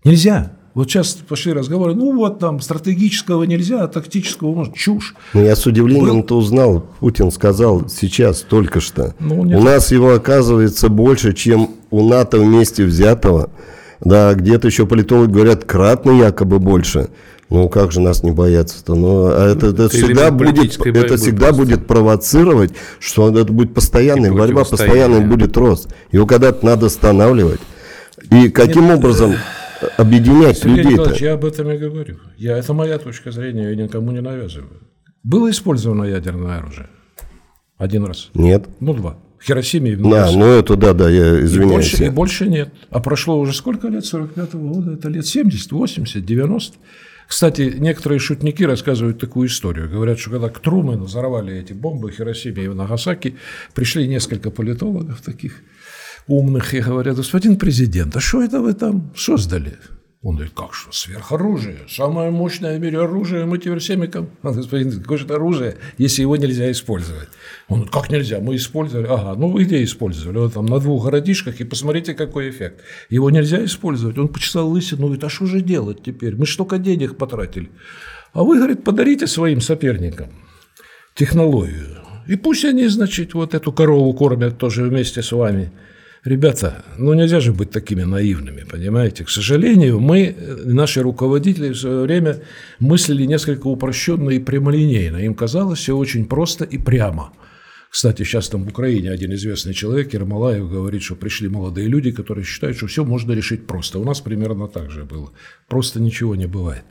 [0.04, 0.52] Нельзя.
[0.78, 4.76] Вот сейчас пошли разговоры, ну вот там стратегического нельзя, а тактического может.
[4.76, 5.16] Чушь.
[5.34, 9.16] Ну, я с удивлением-то узнал, Путин сказал сейчас, только что.
[9.20, 9.64] Ну, у нет.
[9.64, 13.50] нас его оказывается больше, чем у НАТО вместе взятого.
[14.02, 17.10] Да, где-то еще политологи говорят, кратно якобы больше.
[17.50, 18.94] Ну, как же нас не бояться-то?
[18.94, 21.64] Ну, а это, это, Это всегда будет, это всегда просто.
[21.64, 25.90] будет провоцировать, что это будет постоянная И борьба, постоянный будет рост.
[26.12, 27.62] Его когда-то надо останавливать.
[28.30, 29.36] И каким образом
[29.98, 30.92] объединять Сергей людей-то?
[30.92, 32.18] Николаевич, я об этом и говорю.
[32.38, 34.82] Я, это моя точка зрения, я никому не навязываю.
[35.24, 36.88] Было использовано ядерное оружие?
[37.78, 38.30] Один раз.
[38.34, 38.68] Нет.
[38.80, 39.18] Ну, два.
[39.40, 41.92] В Хиросиме и в Да, ну это да, да, я И извиняюсь.
[41.92, 42.74] больше, и больше нет.
[42.90, 44.04] А прошло уже сколько лет?
[44.04, 44.94] 45-го года?
[44.94, 46.78] Это лет 70, 80, 90.
[47.28, 49.90] Кстати, некоторые шутники рассказывают такую историю.
[49.90, 53.36] Говорят, что когда к Трумэну взорвали эти бомбы в Хиросиме и в Нагасаки,
[53.76, 55.62] пришли несколько политологов таких
[56.28, 59.78] умных и говорят, господин президент, а что это вы там создали?
[60.24, 64.08] Он говорит, как что, сверхоружие, самое мощное в мире оружие, мы теперь всеми...
[64.08, 64.30] ком-».
[64.42, 67.30] Он говорит, господин, какое же это оружие, если его нельзя использовать?
[67.70, 69.06] Он говорит, как нельзя, мы использовали.
[69.08, 70.38] Ага, ну вы где использовали?
[70.40, 72.82] Вот там на двух городишках, и посмотрите, какой эффект.
[73.10, 74.18] Его нельзя использовать.
[74.18, 76.36] Он почесал лысину, говорит, а что же делать теперь?
[76.36, 77.70] Мы столько денег потратили.
[78.34, 80.30] А вы, говорит, подарите своим соперникам
[81.18, 81.98] технологию.
[82.28, 85.72] И пусть они, значит, вот эту корову кормят тоже вместе с вами.
[86.28, 89.24] Ребята, ну нельзя же быть такими наивными, понимаете?
[89.24, 92.42] К сожалению, мы, э, наши руководители в свое время
[92.80, 95.18] мыслили несколько упрощенно и прямолинейно.
[95.18, 97.32] Им казалось все очень просто и прямо.
[97.90, 102.46] Кстати, сейчас там в Украине один известный человек, Ермолаев, говорит, что пришли молодые люди, которые
[102.46, 104.00] считают, что все можно решить просто.
[104.00, 105.32] У нас примерно так же было.
[105.68, 106.84] Просто ничего не бывает.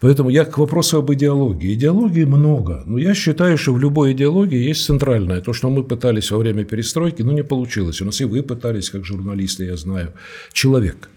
[0.00, 1.74] Поэтому я к вопросу об идеологии.
[1.74, 2.82] Идеологии много.
[2.86, 5.40] Но я считаю, что в любой идеологии есть центральное.
[5.40, 8.00] То, что мы пытались во время перестройки, ну не получилось.
[8.02, 10.12] У нас и вы пытались, как журналисты, я знаю.
[10.52, 11.08] Человек.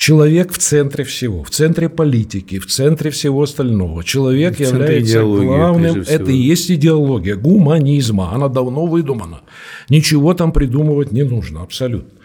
[0.00, 4.02] Человек в центре всего, в центре политики, в центре всего остального.
[4.02, 6.00] Человек В является главным.
[6.00, 8.32] Это и есть идеология гуманизма.
[8.32, 9.42] Она давно выдумана.
[9.90, 12.18] Ничего там придумывать не нужно, абсолютно.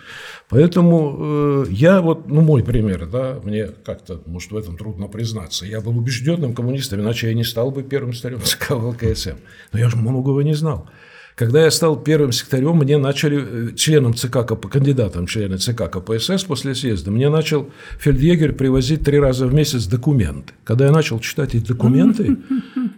[0.47, 5.65] Поэтому э, я вот, ну мой пример, да, мне как-то, может, в этом трудно признаться.
[5.65, 9.35] Я был убежденным коммунистом, иначе я не стал бы первым секретарем ЦК ВЛКСМ.
[9.73, 10.87] Но я же многого не знал.
[11.35, 16.45] Когда я стал первым секретарем, мне начали, э, членом ЦК, кандидатом в члены ЦК КПСС
[16.45, 17.69] после съезда, мне начал
[17.99, 20.53] фельдъегерь привозить три раза в месяц документы.
[20.63, 22.37] Когда я начал читать эти документы,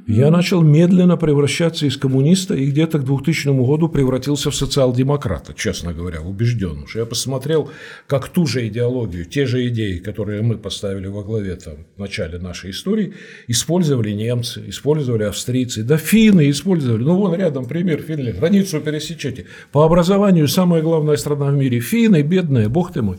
[0.06, 5.92] я начал медленно превращаться из коммуниста и где-то к 2000 году превратился в социал-демократа, честно
[5.94, 6.86] говоря, убежден.
[6.86, 7.72] Что я посмотрел,
[8.06, 12.38] как ту же идеологию, те же идеи, которые мы поставили во главе там, в начале
[12.38, 13.16] нашей истории,
[13.48, 17.04] использовали немцы, использовали австрийцы, да финны использовали.
[17.04, 18.27] Ну, вон рядом пример Финляндии.
[18.34, 19.46] Границу пересечете.
[19.72, 21.80] По образованию самая главная страна в мире.
[21.80, 23.18] Финны, бедные, бог ты мой.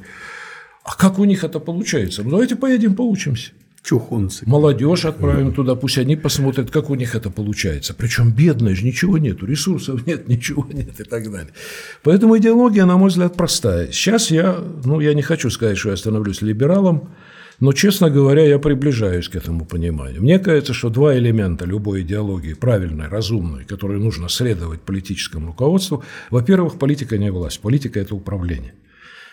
[0.85, 2.23] А как у них это получается?
[2.23, 3.53] Ну, давайте поедем поучимся.
[3.83, 4.45] Чухонцы.
[4.47, 7.95] Молодежь отправим туда, пусть они посмотрят, как у них это получается.
[7.95, 11.53] Причем бедные же ничего нету, ресурсов нет, ничего нет и так далее.
[12.03, 13.91] Поэтому идеология, на мой взгляд, простая.
[13.93, 17.11] Сейчас я, ну, я не хочу сказать, что я становлюсь либералом,
[17.61, 20.23] но, честно говоря, я приближаюсь к этому пониманию.
[20.23, 26.79] Мне кажется, что два элемента любой идеологии, правильной, разумной, которые нужно следовать политическому руководству, во-первых,
[26.79, 28.75] политика не власть, политика– это управление.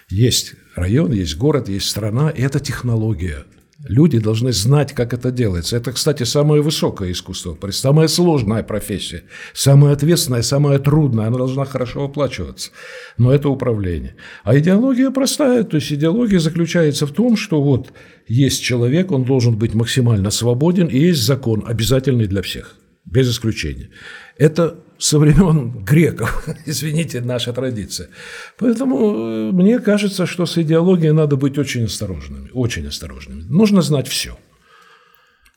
[0.09, 3.45] Есть район, есть город, есть страна, и это технология.
[3.87, 5.77] Люди должны знать, как это делается.
[5.77, 9.23] Это, кстати, самое высокое искусство, самая сложная профессия,
[9.53, 11.27] самая ответственная, самая трудная.
[11.27, 12.71] Она должна хорошо оплачиваться.
[13.17, 14.15] Но это управление.
[14.43, 15.63] А идеология простая.
[15.63, 17.93] То есть идеология заключается в том, что вот
[18.27, 23.89] есть человек, он должен быть максимально свободен, и есть закон, обязательный для всех, без исключения.
[24.37, 28.09] Это со времен греков, извините, наша традиция.
[28.57, 33.43] Поэтому э, мне кажется, что с идеологией надо быть очень осторожными, очень осторожными.
[33.49, 34.37] Нужно знать все.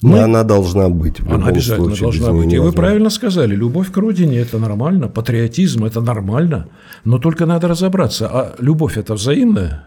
[0.01, 1.21] Но Мы- она должна быть.
[1.21, 2.53] В Она обязательно случае, должна быть.
[2.53, 6.69] И вы правильно сказали, любовь к родине– это нормально, патриотизм– это нормально,
[7.05, 9.87] но только надо разобраться, а любовь– это взаимная,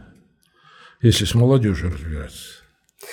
[1.01, 2.60] если с молодежью разбираться.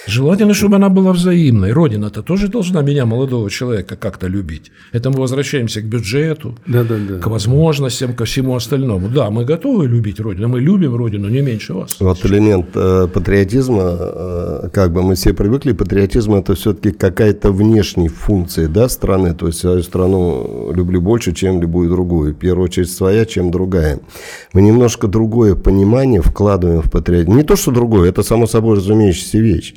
[0.06, 1.72] Желательно, чтобы она была взаимной.
[1.72, 4.70] Родина-то тоже должна меня, молодого человека, как-то любить.
[4.92, 7.18] Это мы возвращаемся к бюджету, Да-да-да.
[7.18, 9.08] к возможностям, ко всему остальному.
[9.08, 11.96] Да, мы готовы любить Родину, мы любим Родину не меньше вас.
[12.00, 18.08] Вот элемент э, патриотизма, э, как бы мы все привыкли, патриотизм это все-таки какая-то внешняя
[18.08, 19.34] функция да, страны.
[19.34, 22.34] То есть свою страну люблю больше, чем любую другую.
[22.34, 24.00] В первую очередь своя, чем другая.
[24.52, 27.36] Мы немножко другое понимание вкладываем в патриотизм.
[27.36, 29.74] Не то, что другое, это само собой разумеющаяся вещь.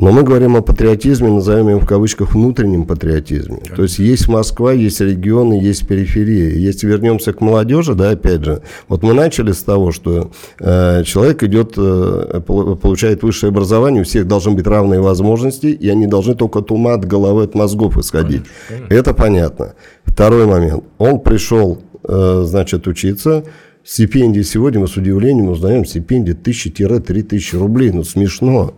[0.00, 3.56] Но мы говорим о патриотизме, назовем его в кавычках внутреннем патриотизме.
[3.56, 3.76] Конечно.
[3.76, 6.54] То есть есть Москва, есть регионы, есть периферия.
[6.54, 11.42] Если вернемся к молодежи, да, опять же, вот мы начали с того, что э, человек
[11.42, 16.60] идет, э, получает высшее образование, у всех должны быть равные возможности, и они должны только
[16.60, 18.44] от ума, от головы, от мозгов исходить.
[18.68, 18.94] Конечно, конечно.
[18.94, 19.74] Это понятно.
[20.04, 20.82] Второй момент.
[20.96, 21.78] Он пришел,
[22.08, 23.44] э, значит, учиться,
[23.84, 27.90] стипендии сегодня мы с удивлением узнаем стипендии 1000-3000 рублей.
[27.90, 28.72] Ну, смешно.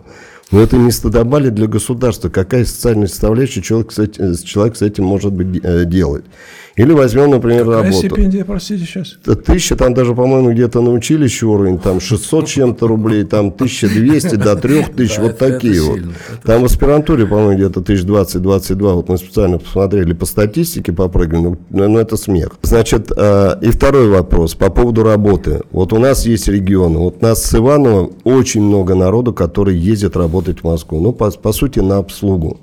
[0.52, 2.28] Но это не стыдобали для государства.
[2.28, 3.90] Какая социальная составляющая человек,
[4.44, 6.24] человек с этим может быть э, делать?
[6.76, 7.98] Или возьмем, например, Какая работу.
[7.98, 9.18] стипендия, простите, сейчас?
[9.44, 14.56] Тысяча, там даже, по-моему, где-то на училище уровень, там 600 чем-то рублей, там 1200 до
[14.56, 16.00] 3000, вот такие вот.
[16.44, 21.98] Там в аспирантуре, по-моему, где-то 1020-22, вот мы специально посмотрели по статистике, попрыгали, ну, ну
[21.98, 22.52] это смех.
[22.62, 25.60] Значит, э, и второй вопрос по поводу работы.
[25.72, 30.16] Вот у нас есть регионы, вот у нас с Иваново очень много народу, который ездит
[30.16, 32.60] работать в Москву, ну, по, по сути, на обслугу.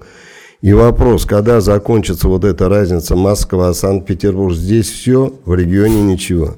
[0.62, 6.56] И вопрос, когда закончится вот эта разница Москва, Санкт-Петербург, здесь все, в регионе ничего.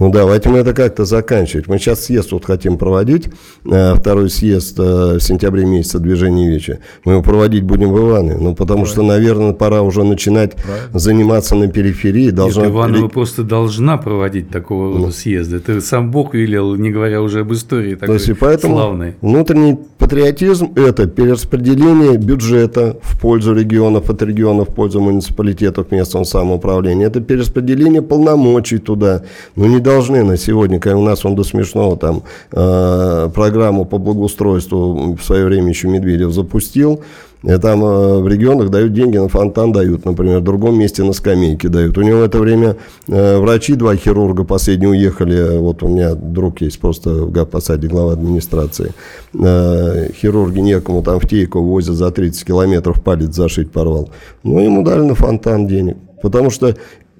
[0.00, 1.68] Ну, давайте мы это как-то заканчивать.
[1.68, 3.28] Мы сейчас съезд вот хотим проводить,
[3.70, 6.78] э, второй съезд э, в сентябре месяце движения Вечи.
[7.04, 8.38] Мы его проводить будем в Иванове.
[8.40, 8.86] Ну, потому Правильно.
[8.86, 10.98] что, наверное, пора уже начинать Правильно.
[10.98, 12.30] заниматься на периферии.
[12.30, 12.62] Должна...
[12.62, 15.10] Нет, Иванова просто должна проводить такого ну.
[15.10, 15.58] съезда.
[15.58, 19.16] Это сам Бог велел, не говоря уже об истории такой То есть, и поэтому славной.
[19.20, 27.06] Внутренний патриотизм– это перераспределение бюджета в пользу регионов, от регионов в пользу муниципалитетов местного самоуправления.
[27.06, 29.24] Это перераспределение полномочий туда.
[29.56, 32.22] Ну, не должны на сегодня, у нас он до смешного там
[32.52, 37.00] э, программу по благоустройству в свое время еще Медведев запустил,
[37.42, 41.12] и там э, в регионах дают деньги на фонтан дают, например, в другом месте на
[41.12, 41.98] скамейке дают.
[41.98, 42.76] У него в это время
[43.08, 48.12] э, врачи, два хирурга последние уехали, вот у меня друг есть просто в Гапосаде, глава
[48.12, 48.92] администрации.
[49.34, 54.10] Э, хирурги некому там в Тейку возят за 30 километров, палец зашить порвал.
[54.44, 56.76] Ну, ему дали на фонтан денег, потому что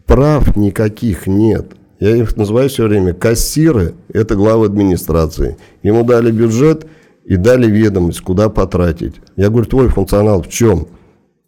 [0.07, 1.67] прав никаких нет.
[2.01, 5.59] Я их называю все время кассиры, это главы администрации.
[5.83, 6.87] Ему дали бюджет
[7.27, 9.17] и дали ведомость, куда потратить.
[9.37, 10.89] Я говорю, твой функционал в чем?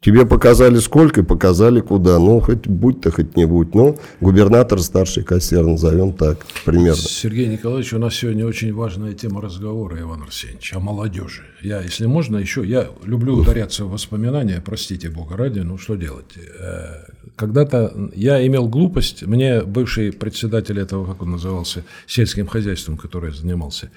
[0.02, 2.18] Тебе показали сколько и показали куда.
[2.18, 3.72] Ну, хоть будь-то, хоть не будь.
[3.72, 6.96] Ну, губернатор старший кассир, назовем так, примерно.
[6.96, 11.44] Сергей Николаевич, у нас сегодня очень важная тема разговора, Иван Арсеньевич, о молодежи.
[11.60, 16.36] Я, если можно, еще, я люблю ударяться в воспоминания, простите Бога ради, ну, что делать?
[16.58, 17.04] Э,
[17.36, 23.88] когда-то я имел глупость, мне бывший председатель этого, как он назывался, сельским хозяйством, который занимался,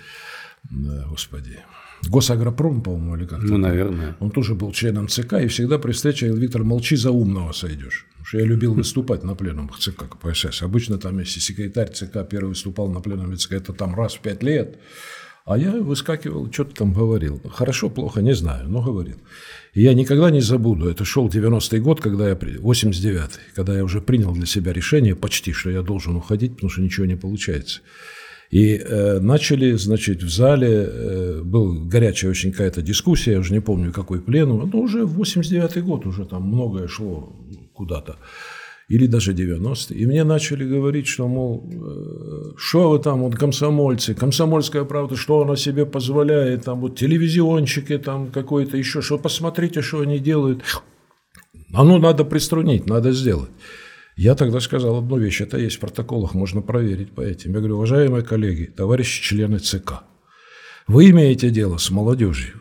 [0.69, 1.57] да, господи,
[2.09, 3.47] Госагропром, по-моему, или как-то.
[3.47, 4.15] Ну, наверное.
[4.19, 8.05] Он тоже был членом ЦК, и всегда при встрече Виктор, молчи, за умного сойдешь.
[8.11, 10.61] Потому что я любил выступать на пленумах ЦК КПСС.
[10.61, 14.43] Обычно там, если секретарь ЦК первый выступал на пленуме ЦК, это там раз в пять
[14.43, 14.77] лет.
[15.45, 17.39] А я выскакивал, что-то там говорил.
[17.53, 19.17] Хорошо, плохо, не знаю, но говорил.
[19.75, 24.01] И я никогда не забуду, это шел 90-й год, когда я, 89-й, когда я уже
[24.01, 27.81] принял для себя решение почти, что я должен уходить, потому что ничего не получается.
[28.51, 33.61] И э, начали, значит, в зале, э, был горячая очень какая-то дискуссия, я уже не
[33.61, 37.35] помню, какой пленум, ну, уже 89-й год, уже там многое шло
[37.73, 38.17] куда-то
[38.87, 39.97] или даже 90-е.
[39.97, 45.41] И мне начали говорить, что, мол, э, что вы там, вот комсомольцы, комсомольская правда, что
[45.41, 50.61] она себе позволяет, там вот телевизионщики, там какой-то еще, что посмотрите, что они делают.
[51.73, 53.49] А ну, надо приструнить, надо сделать.
[54.15, 57.51] Я тогда сказал одну вещь, это есть в протоколах, можно проверить по этим.
[57.51, 60.03] Я говорю, уважаемые коллеги, товарищи члены ЦК,
[60.87, 62.55] вы имеете дело с молодежью.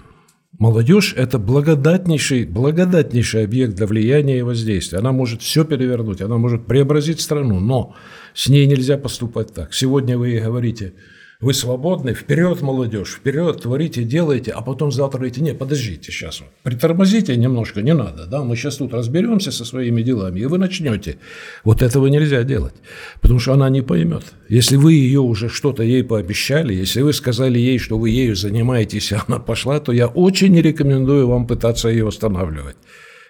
[0.59, 4.99] Молодежь– это благодатнейший, благодатнейший объект для влияния и воздействия.
[4.99, 7.95] Она может все перевернуть, она может преобразить страну, но
[8.35, 9.75] с ней нельзя поступать так.
[9.75, 10.95] Сегодня вы ей говорите–
[11.45, 17.37] вы свободны, вперед, молодежь, вперед, творите, делайте, а потом завтра говорите, не, подождите сейчас, притормозите
[17.37, 21.19] немножко, не надо, да, мы сейчас тут разберемся со своими делами, и вы начнете.
[21.63, 22.75] Вот этого нельзя делать,
[23.21, 24.25] потому что она не поймет.
[24.49, 29.13] Если вы ее уже что-то ей пообещали, если вы сказали ей, что вы ею занимаетесь,
[29.13, 32.77] и она пошла, то я очень не рекомендую вам пытаться ее останавливать.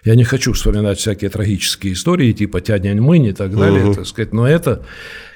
[0.05, 3.95] Я не хочу вспоминать всякие трагические истории, типа Тянь Мынь и так далее, угу.
[3.95, 4.85] так сказать, но это,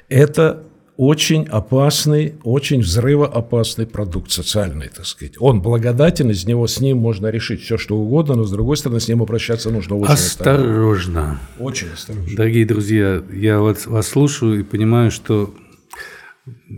[0.08, 0.62] это
[1.00, 5.32] очень опасный, очень взрывоопасный продукт социальный, так сказать.
[5.38, 9.00] Он благодатен, из него с ним можно решить все, что угодно, но с другой стороны
[9.00, 11.40] с ним обращаться нужно очень осторожно.
[11.58, 12.36] Очень осторожно.
[12.36, 15.54] Дорогие друзья, я вот вас слушаю и понимаю, что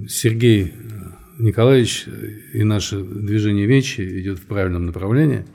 [0.07, 0.73] Сергей
[1.41, 2.07] Николаевич
[2.53, 5.45] и наше движение Вечи идет в правильном направлении–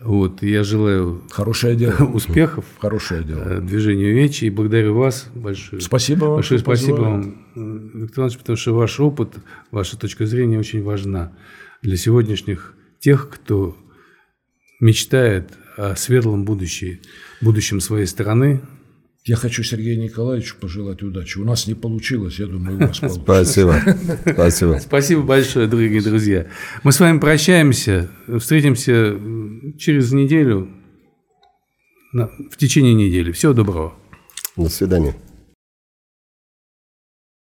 [0.00, 2.04] вот, я желаю Хорошее дело.
[2.14, 3.40] успехов Хорошее дело.
[3.40, 5.82] Э, движению Вечи и благодарю вас большое.
[5.82, 6.34] Спасибо вам.
[6.36, 9.34] Большое спасибо вам, э, Виктор Иванович, потому что ваш опыт,
[9.72, 11.32] ваша точка зрения очень важна
[11.82, 13.76] для сегодняшних тех, кто
[14.80, 17.00] мечтает о светлом будущем,
[17.40, 18.60] будущем своей страны.
[19.28, 21.36] Я хочу Сергею Николаевичу пожелать удачи.
[21.36, 23.20] У нас не получилось, я думаю, у вас получится.
[23.20, 23.74] Спасибо.
[24.32, 24.78] Спасибо.
[24.80, 26.46] Спасибо большое, дорогие друзья.
[26.82, 28.08] Мы с вами прощаемся.
[28.38, 29.20] Встретимся
[29.76, 30.70] через неделю,
[32.14, 33.30] в течение недели.
[33.32, 33.92] Всего доброго.
[34.56, 35.14] До свидания.